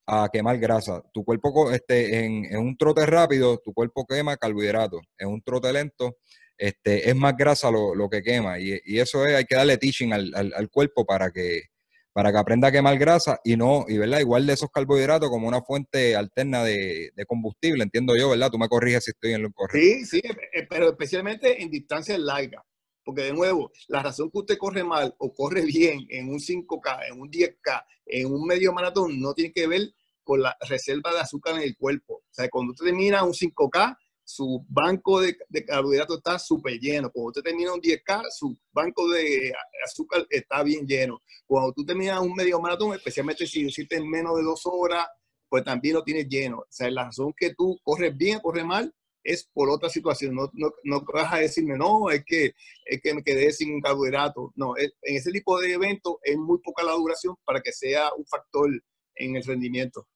a 0.05 0.29
quemar 0.31 0.57
grasa. 0.59 1.03
Tu 1.13 1.23
cuerpo, 1.23 1.71
este, 1.71 2.25
en, 2.25 2.45
en, 2.45 2.57
un 2.59 2.77
trote 2.77 3.05
rápido, 3.05 3.57
tu 3.57 3.73
cuerpo 3.73 4.05
quema 4.07 4.37
carbohidratos. 4.37 5.01
En 5.17 5.29
un 5.29 5.41
trote 5.41 5.73
lento, 5.73 6.17
este, 6.57 7.09
es 7.09 7.15
más 7.15 7.35
grasa 7.35 7.71
lo, 7.71 7.95
lo 7.95 8.09
que 8.09 8.21
quema. 8.21 8.59
Y, 8.59 8.79
y, 8.85 8.99
eso 8.99 9.25
es, 9.25 9.35
hay 9.35 9.45
que 9.45 9.55
darle 9.55 9.77
teaching 9.77 10.13
al, 10.13 10.33
al, 10.35 10.69
cuerpo 10.69 11.05
para 11.05 11.31
que, 11.31 11.63
para 12.11 12.31
que 12.31 12.37
aprenda 12.37 12.67
a 12.67 12.71
quemar 12.71 12.97
grasa 12.99 13.39
y 13.43 13.55
no, 13.55 13.85
y 13.87 13.97
verdad, 13.97 14.19
igual 14.19 14.45
de 14.45 14.53
esos 14.53 14.69
carbohidratos 14.71 15.29
como 15.29 15.47
una 15.47 15.61
fuente 15.61 16.15
alterna 16.15 16.63
de, 16.63 17.11
combustible, 17.27 17.83
entiendo 17.83 18.15
yo, 18.15 18.29
¿verdad? 18.29 18.49
Tú 18.51 18.59
me 18.59 18.67
corriges 18.67 19.05
si 19.05 19.11
estoy 19.11 19.33
en 19.33 19.43
lo 19.43 19.51
correcto. 19.51 19.79
Sí, 19.79 20.05
sí, 20.05 20.21
eh, 20.53 20.67
pero 20.69 20.89
especialmente 20.89 21.61
en 21.61 21.71
distancias 21.71 22.19
largas. 22.19 22.63
Porque 23.09 23.23
de 23.23 23.33
nuevo, 23.33 23.71
la 23.87 24.03
razón 24.03 24.29
que 24.29 24.37
usted 24.37 24.57
corre 24.59 24.83
mal 24.83 25.15
o 25.17 25.33
corre 25.33 25.65
bien 25.65 26.05
en 26.09 26.29
un 26.29 26.37
5K, 26.37 27.07
en 27.09 27.19
un 27.19 27.31
10K, 27.31 27.83
en 28.05 28.31
un 28.31 28.45
medio 28.45 28.71
maratón, 28.71 29.19
no 29.19 29.33
tiene 29.33 29.51
que 29.51 29.65
ver 29.65 29.81
con 30.23 30.43
la 30.43 30.55
reserva 30.69 31.11
de 31.11 31.21
azúcar 31.21 31.55
en 31.55 31.63
el 31.63 31.75
cuerpo. 31.75 32.17
O 32.17 32.27
sea, 32.29 32.47
cuando 32.49 32.73
usted 32.73 32.85
termina 32.85 33.23
un 33.23 33.33
5K, 33.33 33.97
su 34.23 34.63
banco 34.69 35.21
de, 35.21 35.35
carbohidratos 35.65 36.17
está 36.17 36.37
súper 36.37 36.79
lleno. 36.79 37.09
Cuando 37.11 37.29
usted 37.29 37.41
termina 37.41 37.73
un 37.73 37.81
10K, 37.81 38.25
su 38.29 38.55
banco 38.71 39.09
de 39.09 39.53
azúcar 39.83 40.27
está 40.29 40.61
bien 40.61 40.85
lleno. 40.85 41.23
Cuando 41.47 41.73
tú 41.73 41.83
terminas 41.83 42.19
un 42.19 42.35
medio 42.35 42.59
maratón, 42.61 42.93
especialmente 42.93 43.47
si 43.47 43.61
hiciste 43.61 43.95
en 43.95 44.07
menos 44.07 44.37
de 44.37 44.43
dos 44.43 44.61
horas, 44.65 45.07
pues 45.49 45.63
también 45.63 45.95
lo 45.95 46.03
tienes 46.03 46.27
lleno. 46.27 46.59
O 46.59 46.67
sea, 46.69 46.91
la 46.91 47.05
razón 47.05 47.33
que 47.35 47.55
tú 47.55 47.79
corres 47.83 48.15
bien 48.15 48.39
corres 48.39 48.65
mal 48.65 48.93
es 49.23 49.49
por 49.53 49.69
otra 49.69 49.89
situación. 49.89 50.35
No, 50.35 50.49
no, 50.53 50.71
no 50.83 51.03
vas 51.13 51.33
a 51.33 51.37
decirme, 51.37 51.77
no, 51.77 52.09
es 52.09 52.23
que, 52.25 52.53
es 52.85 53.01
que 53.01 53.13
me 53.13 53.23
quedé 53.23 53.51
sin 53.51 53.81
carbohidratos. 53.81 54.51
No, 54.55 54.77
en 54.77 54.91
ese 55.01 55.31
tipo 55.31 55.59
de 55.59 55.73
eventos 55.73 56.15
es 56.23 56.37
muy 56.37 56.59
poca 56.59 56.83
la 56.83 56.93
duración 56.93 57.35
para 57.45 57.61
que 57.61 57.71
sea 57.71 58.09
un 58.17 58.25
factor 58.25 58.69
en 59.15 59.35
el 59.35 59.43
rendimiento. 59.43 60.07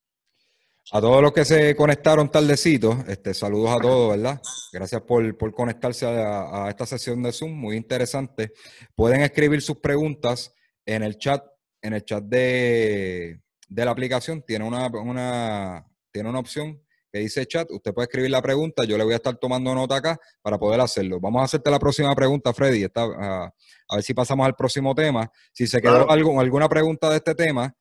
A 0.92 1.00
todos 1.00 1.22
los 1.22 1.32
que 1.32 1.46
se 1.46 1.76
conectaron 1.76 2.30
tardecito, 2.30 3.06
este, 3.08 3.34
saludos 3.34 3.72
a 3.72 3.80
todos, 3.80 4.18
¿verdad? 4.18 4.42
Gracias 4.72 5.02
por, 5.04 5.54
conectarse 5.54 6.06
a, 6.06 6.68
esta 6.70 6.86
sesión 6.86 7.24
de 7.24 7.32
Zoom, 7.32 7.54
muy 7.54 7.78
interesante. 7.78 8.52
Pueden 8.94 9.22
escribir 9.22 9.62
sus 9.62 9.78
preguntas 9.78 10.54
en 10.86 11.04
el 11.04 11.18
chat, 11.18 11.46
en 11.82 11.94
el 11.94 12.04
chat 12.04 12.24
de, 12.26 13.40
la 13.70 13.92
aplicación. 13.92 14.44
Tiene 14.46 14.66
una, 14.66 14.88
una, 14.88 15.88
tiene 16.12 16.30
una 16.30 16.40
opción 16.40 16.83
que 17.14 17.20
dice 17.20 17.46
chat. 17.46 17.70
Usted 17.70 17.94
puede 17.94 18.06
escribir 18.06 18.32
la 18.32 18.42
pregunta, 18.42 18.84
yo 18.86 18.98
le 18.98 19.04
voy 19.04 19.14
a 19.14 19.18
estar 19.18 19.38
tomando 19.38 19.74
nota 19.76 19.98
acá 19.98 20.20
para 20.42 20.58
poder 20.58 20.82
hacerlo. 20.82 21.20
Vamos 21.20 21.42
a 21.42 21.46
hacerte 21.46 21.70
la 21.70 21.78
próxima 21.78 22.14
pregunta, 22.16 22.52
Freddy. 22.54 22.86
a, 22.96 23.54
ver 23.94 24.04
si 24.04 24.16
pasamos 24.16 24.48
al 24.48 24.56
próximo 24.56 24.96
tema. 24.96 25.32
Si 25.54 25.68
se 25.68 25.80
quedó 25.80 26.10
algo, 26.10 26.40
alguna 26.40 26.68
pregunta 26.68 27.12
de 27.12 27.18
este 27.18 27.36
tema, 27.36 27.72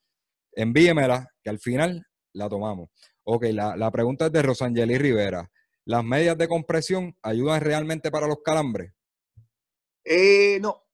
envíemela, 0.52 1.26
que 1.42 1.48
al 1.48 1.58
final 1.58 2.06
la 2.34 2.50
tomamos. 2.50 2.90
Ok, 3.24 3.46
la, 3.52 3.90
pregunta 3.90 4.26
es 4.26 4.32
de 4.32 4.42
Rosangeli 4.42 4.98
Rivera. 4.98 5.50
¿Las 5.86 6.04
medias 6.04 6.36
de 6.36 6.46
compresión 6.46 7.16
ayudan 7.22 7.62
realmente 7.62 8.10
para 8.10 8.26
los 8.26 8.42
calambres? 8.44 8.92
Eh, 10.04 10.58
no, 10.60 10.84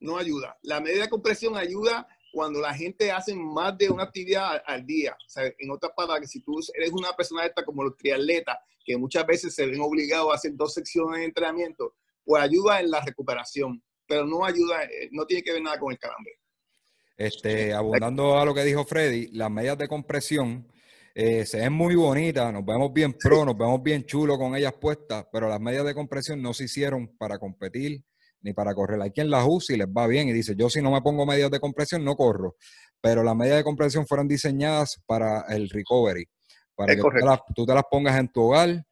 no 0.00 0.16
ayuda. 0.16 0.56
La 0.62 0.80
media 0.80 1.02
de 1.02 1.08
compresión 1.10 1.58
ayuda 1.58 2.08
cuando 2.32 2.60
la 2.60 2.74
gente 2.74 3.10
hace 3.10 3.34
más 3.34 3.76
de 3.76 3.90
una 3.90 4.04
actividad 4.04 4.62
al, 4.66 4.86
día. 4.86 5.16
O 5.26 5.28
sea, 5.28 5.44
en 5.58 5.70
otras 5.70 5.92
palabras, 5.96 6.30
si 6.30 6.40
tú 6.40 6.60
eres 6.74 6.92
una 6.92 7.12
persona 7.12 7.44
esta 7.44 7.64
como 7.64 7.82
los 7.82 7.96
triatletas, 7.96 8.56
que 8.84 8.96
muchas 8.96 9.26
veces 9.26 9.54
se 9.54 9.66
ven 9.66 9.80
obligados 9.80 10.30
a 10.32 10.36
hacer 10.36 10.52
dos 10.54 10.74
secciones 10.74 11.20
de 11.20 11.26
entrenamiento, 11.26 11.94
pues 12.24 12.42
ayuda 12.42 12.80
en 12.80 12.90
la 12.90 13.00
recuperación, 13.00 13.82
pero 14.06 14.26
no 14.26 14.44
ayuda, 14.44 14.84
eh, 14.84 15.08
no 15.12 15.26
tiene 15.26 15.42
que 15.42 15.52
ver 15.52 15.62
nada 15.62 15.78
con 15.78 15.92
el 15.92 15.98
calambre. 15.98 16.34
Este, 17.16 17.72
abundando 17.74 18.38
a 18.38 18.44
lo 18.44 18.54
que 18.54 18.64
dijo 18.64 18.84
Freddy, 18.84 19.28
las 19.32 19.50
medias 19.50 19.76
de 19.76 19.88
compresión 19.88 20.66
eh, 21.14 21.44
se 21.44 21.58
ven 21.58 21.72
muy 21.72 21.94
bonitas, 21.94 22.52
nos 22.52 22.64
vemos 22.64 22.92
bien 22.92 23.12
pro, 23.12 23.44
nos 23.44 23.58
vemos 23.58 23.82
bien 23.82 24.06
chulos 24.06 24.38
con 24.38 24.56
ellas 24.56 24.74
puestas, 24.80 25.26
pero 25.30 25.48
las 25.48 25.60
medias 25.60 25.84
de 25.84 25.94
compresión 25.94 26.40
no 26.40 26.54
se 26.54 26.64
hicieron 26.64 27.08
para 27.18 27.38
competir 27.38 28.04
ni 28.42 28.52
para 28.52 28.74
correr. 28.74 29.00
Hay 29.00 29.10
quien 29.10 29.30
las 29.30 29.44
usa 29.46 29.74
y 29.74 29.78
les 29.78 29.88
va 29.88 30.06
bien 30.06 30.28
y 30.28 30.32
dice, 30.32 30.54
yo 30.56 30.68
si 30.68 30.82
no 30.82 30.90
me 30.90 31.02
pongo 31.02 31.26
medias 31.26 31.50
de 31.50 31.60
compresión 31.60 32.04
no 32.04 32.16
corro, 32.16 32.56
pero 33.00 33.22
las 33.22 33.36
medias 33.36 33.56
de 33.56 33.64
compresión 33.64 34.06
fueron 34.06 34.28
diseñadas 34.28 35.00
para 35.06 35.42
el 35.48 35.68
recovery, 35.68 36.28
para 36.74 36.94
que 36.94 37.00
tú 37.54 37.64
te, 37.66 37.74
las, 37.74 37.84
pongas 37.90 38.18
en 38.18 38.28
tu 38.28 38.42
hogar 38.42 38.84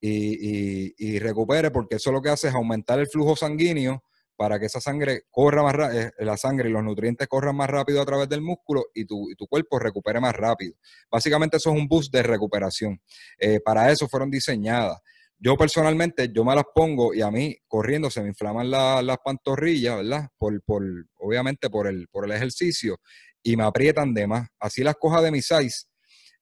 y, 0.00 0.88
y, 0.88 0.94
y 0.98 1.18
recuperes, 1.18 1.70
porque 1.70 1.96
eso 1.96 2.12
lo 2.12 2.22
que 2.22 2.30
hace 2.30 2.48
es 2.48 2.54
aumentar 2.54 2.98
el 2.98 3.08
flujo 3.08 3.36
sanguíneo 3.36 4.02
para 4.36 4.58
que 4.58 4.66
esa 4.66 4.80
sangre 4.80 5.22
corra 5.30 5.62
más 5.62 5.74
rápido, 5.74 6.02
eh, 6.02 6.12
la 6.18 6.36
sangre 6.36 6.68
y 6.68 6.72
los 6.72 6.84
nutrientes 6.84 7.26
corran 7.26 7.56
más 7.56 7.68
rápido 7.68 8.00
a 8.00 8.06
través 8.06 8.28
del 8.28 8.42
músculo 8.42 8.84
y 8.94 9.06
tu, 9.06 9.28
tu 9.36 9.46
cuerpo 9.46 9.78
recupere 9.78 10.20
más 10.20 10.34
rápido. 10.34 10.74
Básicamente 11.10 11.56
eso 11.56 11.70
es 11.70 11.76
un 11.76 11.88
boost 11.88 12.12
de 12.12 12.22
recuperación. 12.22 13.00
Eh, 13.38 13.60
para 13.60 13.90
eso 13.90 14.06
fueron 14.08 14.30
diseñadas. 14.30 14.98
Yo 15.38 15.56
personalmente, 15.56 16.30
yo 16.32 16.44
me 16.44 16.54
las 16.54 16.64
pongo 16.74 17.12
y 17.12 17.20
a 17.20 17.30
mí 17.30 17.56
corriendo 17.68 18.10
se 18.10 18.22
me 18.22 18.28
inflaman 18.28 18.70
las 18.70 19.18
pantorrillas, 19.24 19.96
¿verdad? 19.96 20.28
Por, 20.38 20.62
por, 20.62 20.82
obviamente 21.16 21.68
por 21.68 21.86
el, 21.86 22.08
por 22.08 22.24
el 22.24 22.32
ejercicio 22.32 22.98
y 23.42 23.56
me 23.56 23.64
aprietan 23.64 24.14
de 24.14 24.26
más. 24.26 24.48
Así 24.58 24.82
las 24.82 24.96
coja 24.96 25.20
de 25.20 25.30
mi 25.30 25.42
size 25.42 25.86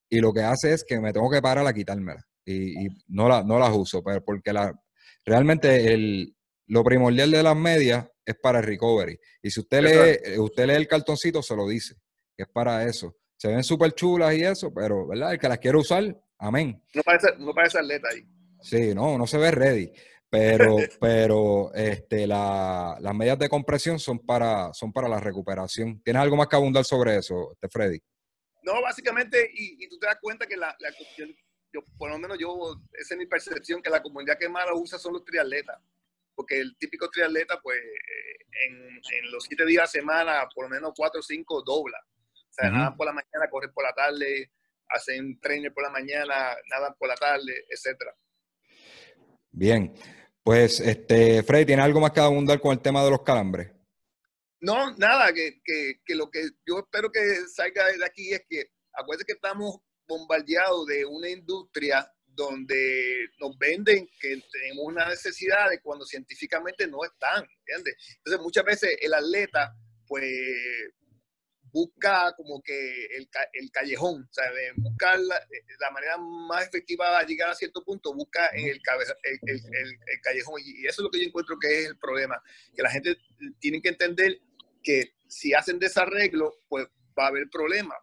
y 0.08 0.20
lo 0.20 0.32
que 0.32 0.42
hace 0.42 0.72
es 0.72 0.84
que 0.84 1.00
me 1.00 1.12
tengo 1.12 1.30
que 1.30 1.42
parar 1.42 1.66
a 1.66 1.72
quitármelas 1.72 2.24
y, 2.44 2.86
y 2.86 2.88
no, 3.08 3.28
la, 3.28 3.42
no 3.42 3.58
las 3.58 3.72
uso, 3.72 4.02
pero 4.02 4.24
porque 4.24 4.52
la, 4.52 4.72
realmente 5.24 5.92
el, 5.92 6.36
lo 6.66 6.84
primordial 6.84 7.30
de 7.30 7.42
las 7.42 7.56
medias 7.56 8.06
es 8.24 8.36
para 8.36 8.58
el 8.60 8.64
recovery. 8.64 9.18
Y 9.42 9.50
si 9.50 9.60
usted 9.60 9.82
lee, 9.82 10.32
eh, 10.32 10.38
usted 10.38 10.66
lee 10.66 10.74
el 10.74 10.88
cartoncito, 10.88 11.42
se 11.42 11.56
lo 11.56 11.68
dice, 11.68 11.94
que 12.36 12.44
es 12.44 12.48
para 12.48 12.84
eso. 12.84 13.16
Se 13.36 13.48
ven 13.48 13.62
súper 13.62 13.92
chulas 13.92 14.34
y 14.34 14.42
eso, 14.42 14.72
pero, 14.72 15.06
¿verdad? 15.06 15.32
El 15.32 15.38
que 15.38 15.48
las 15.48 15.58
quiere 15.58 15.78
usar, 15.78 16.16
amén. 16.38 16.82
No 16.94 17.02
parece, 17.02 17.28
no 17.38 17.52
parece 17.52 17.78
atleta 17.78 18.08
ahí. 18.12 18.24
Sí, 18.64 18.94
no, 18.94 19.18
no 19.18 19.26
se 19.26 19.38
ve 19.38 19.50
ready. 19.50 19.92
Pero, 20.28 20.76
pero 21.00 21.72
este, 21.74 22.26
la, 22.26 22.96
las 23.00 23.14
medias 23.14 23.38
de 23.38 23.48
compresión 23.48 23.98
son 23.98 24.18
para, 24.18 24.72
son 24.72 24.92
para 24.92 25.08
la 25.08 25.20
recuperación. 25.20 26.02
¿Tienes 26.02 26.22
algo 26.22 26.36
más 26.36 26.48
que 26.48 26.56
abundar 26.56 26.84
sobre 26.84 27.16
eso, 27.16 27.52
este 27.52 27.68
Freddy? 27.68 28.00
No, 28.62 28.80
básicamente, 28.80 29.50
y, 29.52 29.86
tú 29.88 29.98
te 29.98 30.06
das 30.06 30.18
cuenta 30.20 30.46
que 30.46 30.56
la, 30.56 30.74
yo, 31.72 31.84
por 31.98 32.10
lo 32.10 32.18
menos 32.18 32.38
yo, 32.38 32.80
esa 32.92 33.14
es 33.14 33.18
mi 33.18 33.26
percepción, 33.26 33.82
que 33.82 33.90
la 33.90 34.02
comunidad 34.02 34.38
que 34.38 34.48
más 34.48 34.64
la 34.64 34.74
usa 34.74 34.98
son 34.98 35.12
los 35.12 35.24
triatletas 35.24 35.78
porque 36.34 36.58
el 36.58 36.76
típico 36.78 37.08
triatleta, 37.10 37.60
pues, 37.60 37.78
eh, 37.78 38.66
en, 38.66 39.30
los 39.30 39.44
siete 39.44 39.64
días 39.66 39.84
a 39.84 39.86
semana, 39.86 40.48
por 40.54 40.64
lo 40.64 40.70
menos 40.70 40.92
cuatro 40.96 41.20
o 41.20 41.22
cinco 41.22 41.62
dobla. 41.62 41.98
O 42.32 42.52
sea, 42.52 42.70
nada 42.70 42.94
por 42.94 43.06
la 43.06 43.12
mañana, 43.12 43.50
corren 43.50 43.72
por 43.72 43.84
la 43.84 43.92
tarde, 43.92 44.50
hacen 44.88 45.40
trainer 45.40 45.72
por 45.72 45.82
la 45.82 45.90
mañana, 45.90 46.56
nada 46.70 46.94
por 46.98 47.08
la 47.08 47.16
tarde, 47.16 47.64
etcétera. 47.68 48.14
Bien. 49.54 49.94
Pues, 50.42 50.80
este, 50.80 51.42
Freddy, 51.42 51.66
¿tiene 51.66 51.82
algo 51.82 52.00
más 52.00 52.10
que 52.12 52.20
abundar 52.20 52.60
con 52.60 52.72
el 52.72 52.80
tema 52.80 53.02
de 53.04 53.10
los 53.10 53.22
calambres? 53.22 53.70
No, 54.60 54.94
nada, 54.96 55.32
que, 55.32 55.60
que 55.62 56.14
lo 56.14 56.30
que 56.30 56.42
yo 56.66 56.80
espero 56.80 57.10
que 57.10 57.20
salga 57.54 57.86
de 57.86 58.04
aquí 58.04 58.32
es 58.32 58.42
que, 58.48 58.70
acuérdense 58.92 59.26
que 59.26 59.32
estamos 59.34 59.78
bombardeados 60.06 60.86
de 60.86 61.04
una 61.04 61.28
industria 61.28 62.06
donde 62.26 63.28
nos 63.38 63.56
venden 63.58 64.08
que 64.20 64.42
tenemos 64.52 64.84
una 64.86 65.08
necesidad 65.08 65.70
de 65.70 65.80
cuando 65.80 66.04
científicamente 66.04 66.86
no 66.86 67.04
están, 67.04 67.46
¿entiendes? 67.60 67.96
Entonces 68.18 68.42
muchas 68.42 68.64
veces 68.64 68.96
el 69.00 69.14
atleta 69.14 69.74
pues 70.06 70.24
busca 71.74 72.32
como 72.36 72.62
que 72.62 73.06
el, 73.16 73.28
el 73.52 73.70
callejón, 73.72 74.22
o 74.22 74.32
sea, 74.32 74.44
de 74.52 74.72
buscar 74.76 75.18
la, 75.18 75.90
manera 75.92 76.16
más 76.16 76.68
efectiva 76.68 77.18
de 77.18 77.26
llegar 77.26 77.50
a 77.50 77.54
cierto 77.54 77.84
punto, 77.84 78.14
busca 78.14 78.48
en 78.54 78.68
el, 78.68 78.80
el, 79.24 79.58
el, 80.06 80.20
callejón. 80.22 80.60
Y 80.64 80.86
eso 80.86 81.02
es 81.02 81.04
lo 81.04 81.10
que 81.10 81.18
yo 81.18 81.26
encuentro 81.26 81.58
que 81.58 81.80
es 81.80 81.88
el 81.88 81.98
problema, 81.98 82.40
que 82.74 82.82
la 82.82 82.90
gente 82.90 83.18
tiene 83.58 83.82
que 83.82 83.88
entender 83.88 84.38
que 84.82 85.14
si 85.26 85.52
hacen 85.52 85.80
desarreglo, 85.80 86.60
pues 86.68 86.86
va 87.18 87.24
a 87.24 87.28
haber 87.28 87.48
problemas. 87.50 87.98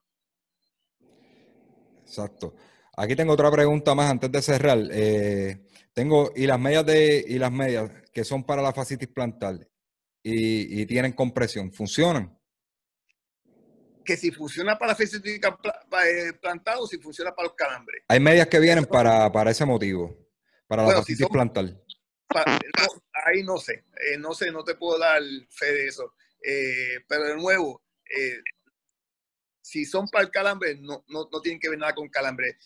Exacto. 2.02 2.54
Aquí 2.98 3.16
tengo 3.16 3.32
otra 3.32 3.50
pregunta 3.50 3.96
más 3.96 4.12
antes 4.12 4.30
de 4.30 4.42
cerrar. 4.42 4.80
Eh, 4.92 5.66
tengo, 5.94 6.34
y 6.36 6.46
las 6.46 6.60
medias 6.60 6.86
de, 6.86 7.24
y 7.26 7.40
las 7.40 7.52
medias 7.54 7.90
que 8.12 8.26
son 8.26 8.44
para 8.44 8.62
la 8.62 8.74
fascitis 8.74 9.08
plantar 9.08 9.66
y, 10.22 10.86
tienen 10.88 11.14
compresión, 11.14 11.72
¿funcionan? 11.72 12.38
Que 14.04 14.18
si 14.18 14.32
funciona 14.32 14.78
para 14.78 14.92
la 14.92 14.96
fascitis 14.96 15.40
eh, 15.40 16.34
plantar 16.42 16.78
o 16.80 16.88
si 16.88 16.98
funciona 16.98 17.34
para 17.34 17.48
los 17.48 17.56
calambres. 17.56 18.04
Hay 18.08 18.20
medias 18.20 18.48
que 18.48 18.60
vienen 18.60 18.86
para, 18.86 19.30
ese 19.50 19.66
motivo, 19.66 20.18
para 20.68 20.84
la 20.84 20.96
fascitis 20.96 21.28
plantar. 21.28 21.66
ahí 23.26 23.44
no 23.44 23.58
sé, 23.58 23.86
eh, 23.96 24.18
no 24.18 24.34
sé, 24.34 24.52
no 24.52 24.64
te 24.64 24.76
puedo 24.76 24.98
dar 24.98 25.22
fe 25.50 25.72
de 25.74 25.88
eso. 25.88 26.14
pero 27.08 27.26
de 27.26 27.36
nuevo, 27.36 27.84
si 29.62 29.86
son 29.86 30.08
para 30.08 30.26
el 30.26 30.32
calambre, 30.32 30.76
no, 30.76 31.06
no, 31.08 31.30
no, 31.32 31.42
tienen 31.42 31.60
que 31.60 31.70
ver 31.70 31.80
nada 31.80 31.96
con 31.96 32.10
calambre. 32.10 32.58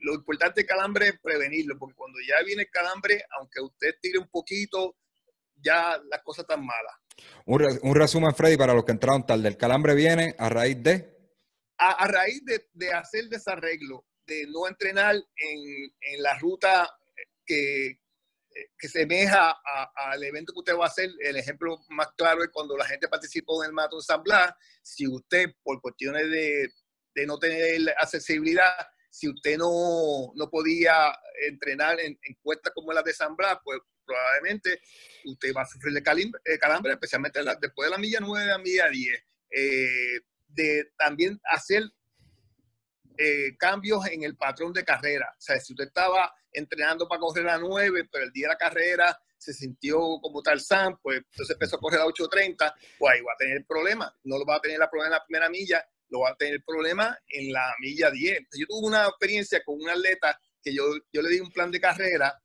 lo 0.00 0.14
importante 0.14 0.62
de 0.62 0.66
calambre 0.66 1.08
es 1.08 1.20
prevenirlo, 1.20 1.78
porque 1.78 1.94
cuando 1.94 2.18
ya 2.26 2.42
viene 2.44 2.62
el 2.62 2.70
calambre, 2.70 3.22
aunque 3.38 3.60
usted 3.60 3.94
tire 4.00 4.18
un 4.18 4.28
poquito, 4.28 4.96
ya 5.54 6.00
las 6.10 6.22
cosas 6.22 6.42
están 6.42 6.64
malas. 6.64 6.94
Un, 7.46 7.94
resumen, 7.94 8.34
Freddy, 8.34 8.56
para 8.56 8.74
los 8.74 8.84
que 8.84 8.92
entraron 8.92 9.26
tarde. 9.26 9.48
El 9.48 9.56
calambre 9.56 9.94
viene 9.94 10.34
a 10.38 10.48
raíz 10.48 10.82
de... 10.82 11.16
A, 11.78 12.08
raíz 12.08 12.44
de, 12.44 12.68
de, 12.72 12.92
hacer 12.92 13.28
desarreglo, 13.28 14.04
de 14.26 14.46
no 14.48 14.66
entrenar 14.66 15.14
en, 15.14 15.92
en 16.00 16.22
la 16.22 16.36
ruta 16.38 16.90
que 17.46 18.00
que 18.78 18.88
semeja 18.88 19.56
al 19.94 20.22
evento 20.22 20.52
que 20.52 20.60
usted 20.60 20.76
va 20.76 20.84
a 20.84 20.88
hacer. 20.88 21.10
El 21.20 21.36
ejemplo 21.36 21.78
más 21.90 22.08
claro 22.16 22.42
es 22.42 22.50
cuando 22.50 22.76
la 22.76 22.86
gente 22.86 23.08
participó 23.08 23.62
en 23.62 23.68
el 23.68 23.74
Maratón 23.74 24.02
San 24.02 24.22
Blas. 24.22 24.52
Si 24.82 25.06
usted, 25.06 25.50
por 25.62 25.80
cuestiones 25.80 26.30
de, 26.30 26.68
de 27.14 27.26
no 27.26 27.38
tener 27.38 27.94
accesibilidad, 27.98 28.72
si 29.10 29.28
usted 29.28 29.56
no, 29.56 30.32
no 30.34 30.50
podía 30.50 31.12
entrenar 31.48 31.98
en, 32.00 32.18
en 32.22 32.36
cuestas 32.42 32.72
como 32.74 32.92
las 32.92 33.04
de 33.04 33.12
San 33.12 33.36
Blas, 33.36 33.58
pues 33.64 33.80
probablemente 34.08 34.80
usted 35.24 35.52
va 35.54 35.62
a 35.62 35.66
sufrir 35.66 35.92
de 35.92 36.00
eh, 36.00 36.58
calambre, 36.58 36.92
especialmente 36.92 37.40
después 37.60 37.86
de 37.86 37.90
la 37.90 37.98
milla 37.98 38.18
9 38.20 38.44
de 38.44 38.50
la 38.50 38.58
milla 38.58 38.88
10. 38.88 39.22
Eh, 39.50 40.20
de 40.48 40.92
también 40.96 41.38
hacer 41.44 41.84
eh, 43.16 43.56
cambios 43.58 44.06
en 44.06 44.22
el 44.22 44.36
patrón 44.36 44.72
de 44.72 44.84
carrera. 44.84 45.28
O 45.36 45.40
sea, 45.40 45.58
si 45.60 45.72
usted 45.72 45.86
estaba 45.86 46.32
entrenando 46.52 47.06
para 47.06 47.20
correr 47.20 47.48
a 47.48 47.58
9, 47.58 48.08
pero 48.10 48.24
el 48.24 48.32
día 48.32 48.48
de 48.48 48.54
la 48.54 48.58
carrera 48.58 49.20
se 49.36 49.52
sintió 49.52 49.98
como 50.20 50.42
Sam, 50.58 50.98
pues 51.02 51.18
entonces 51.18 51.54
empezó 51.54 51.76
a 51.76 51.80
correr 51.80 52.00
a 52.00 52.04
8.30, 52.04 52.74
pues 52.98 53.14
ahí 53.14 53.20
va 53.20 53.32
a 53.32 53.36
tener 53.36 53.64
problema. 53.66 54.12
No 54.24 54.38
lo 54.38 54.44
va 54.44 54.56
a 54.56 54.60
tener 54.60 54.78
la 54.78 54.90
problema 54.90 55.08
en 55.08 55.18
la 55.18 55.24
primera 55.24 55.48
milla, 55.48 55.86
lo 56.08 56.20
va 56.20 56.30
a 56.30 56.36
tener 56.36 56.62
problema 56.64 57.16
en 57.28 57.52
la 57.52 57.74
milla 57.80 58.10
10. 58.10 58.40
Yo 58.58 58.66
tuve 58.66 58.86
una 58.86 59.06
experiencia 59.06 59.62
con 59.64 59.80
un 59.80 59.88
atleta 59.88 60.40
que 60.62 60.74
yo, 60.74 60.84
yo 61.12 61.22
le 61.22 61.30
di 61.30 61.40
un 61.40 61.50
plan 61.50 61.70
de 61.70 61.80
carrera 61.80 62.40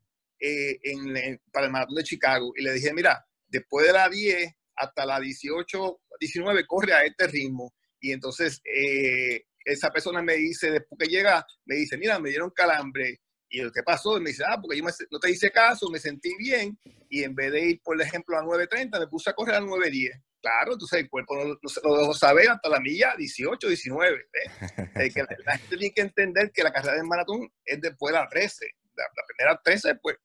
eh, 0.46 0.78
en, 0.84 1.40
para 1.54 1.68
el 1.68 1.72
maratón 1.72 1.96
de 1.96 2.04
Chicago 2.04 2.52
y 2.58 2.64
le 2.64 2.74
dije, 2.74 2.94
mira, 2.94 3.26
después 3.48 3.88
de 3.88 3.94
la 3.94 4.10
10 4.10 4.54
hasta 4.76 5.06
la 5.06 5.18
18, 5.18 6.02
19, 6.20 6.68
corre 6.68 6.94
a 6.94 7.04
este 7.04 7.28
ritmo. 7.28 7.74
Y 8.02 8.12
entonces 8.12 8.62
eh, 8.66 9.46
esa 9.64 9.90
persona 9.90 10.22
me 10.22 10.36
dice, 10.36 10.70
después 10.70 11.00
que 11.00 11.08
llega, 11.08 11.46
me 11.64 11.76
dice, 11.76 11.98
mira, 11.98 12.20
me 12.20 12.28
dieron 12.28 12.50
calambre. 12.50 13.22
Y 13.48 13.62
lo 13.62 13.72
que 13.72 13.84
pasó, 13.84 14.20
me 14.20 14.32
dice, 14.32 14.44
ah, 14.46 14.60
porque 14.60 14.78
yo 14.78 14.84
no 15.12 15.20
te 15.20 15.32
hice 15.32 15.50
caso, 15.50 15.90
me 15.90 16.00
sentí 16.00 16.36
bien. 16.38 16.78
Y 17.08 17.24
en 17.24 17.34
vez 17.36 17.50
de 17.54 17.62
ir, 17.62 17.82
por 17.82 18.02
ejemplo, 18.02 18.38
a 18.38 18.42
9.30, 18.42 19.00
me 19.00 19.08
puse 19.08 19.30
a 19.30 19.34
correr 19.34 19.56
a 19.56 19.62
9.10. 19.62 20.12
Claro, 20.42 20.74
entonces 20.74 21.00
el 21.00 21.10
cuerpo 21.10 21.36
no, 21.38 21.58
lo 21.84 21.98
dejó 22.00 22.14
saber 22.14 22.50
hasta 22.50 22.68
la 22.68 22.82
milla 22.82 23.16
18, 23.18 23.66
19. 23.66 24.26
que 25.14 25.24
la, 25.46 25.58
gente 25.58 25.78
tiene 25.78 25.94
que 25.94 26.02
entender 26.02 26.52
que 26.52 26.64
la 26.64 26.74
carrera 26.74 26.98
de 26.98 27.04
maratón 27.04 27.50
es 27.64 27.80
después 27.80 28.14
de 28.14 28.20
la 28.20 28.28
13 28.28 28.76
la, 28.96 29.06
primera 29.28 29.62
13, 29.64 29.96
pues 29.96 30.18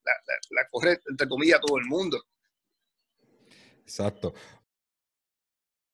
la, 0.50 0.68
corre, 0.70 1.00
entre 1.08 1.28
comillas, 1.28 1.60
todo 1.60 1.78
el 1.78 1.86
mundo. 1.86 2.22
Exacto. 3.80 4.34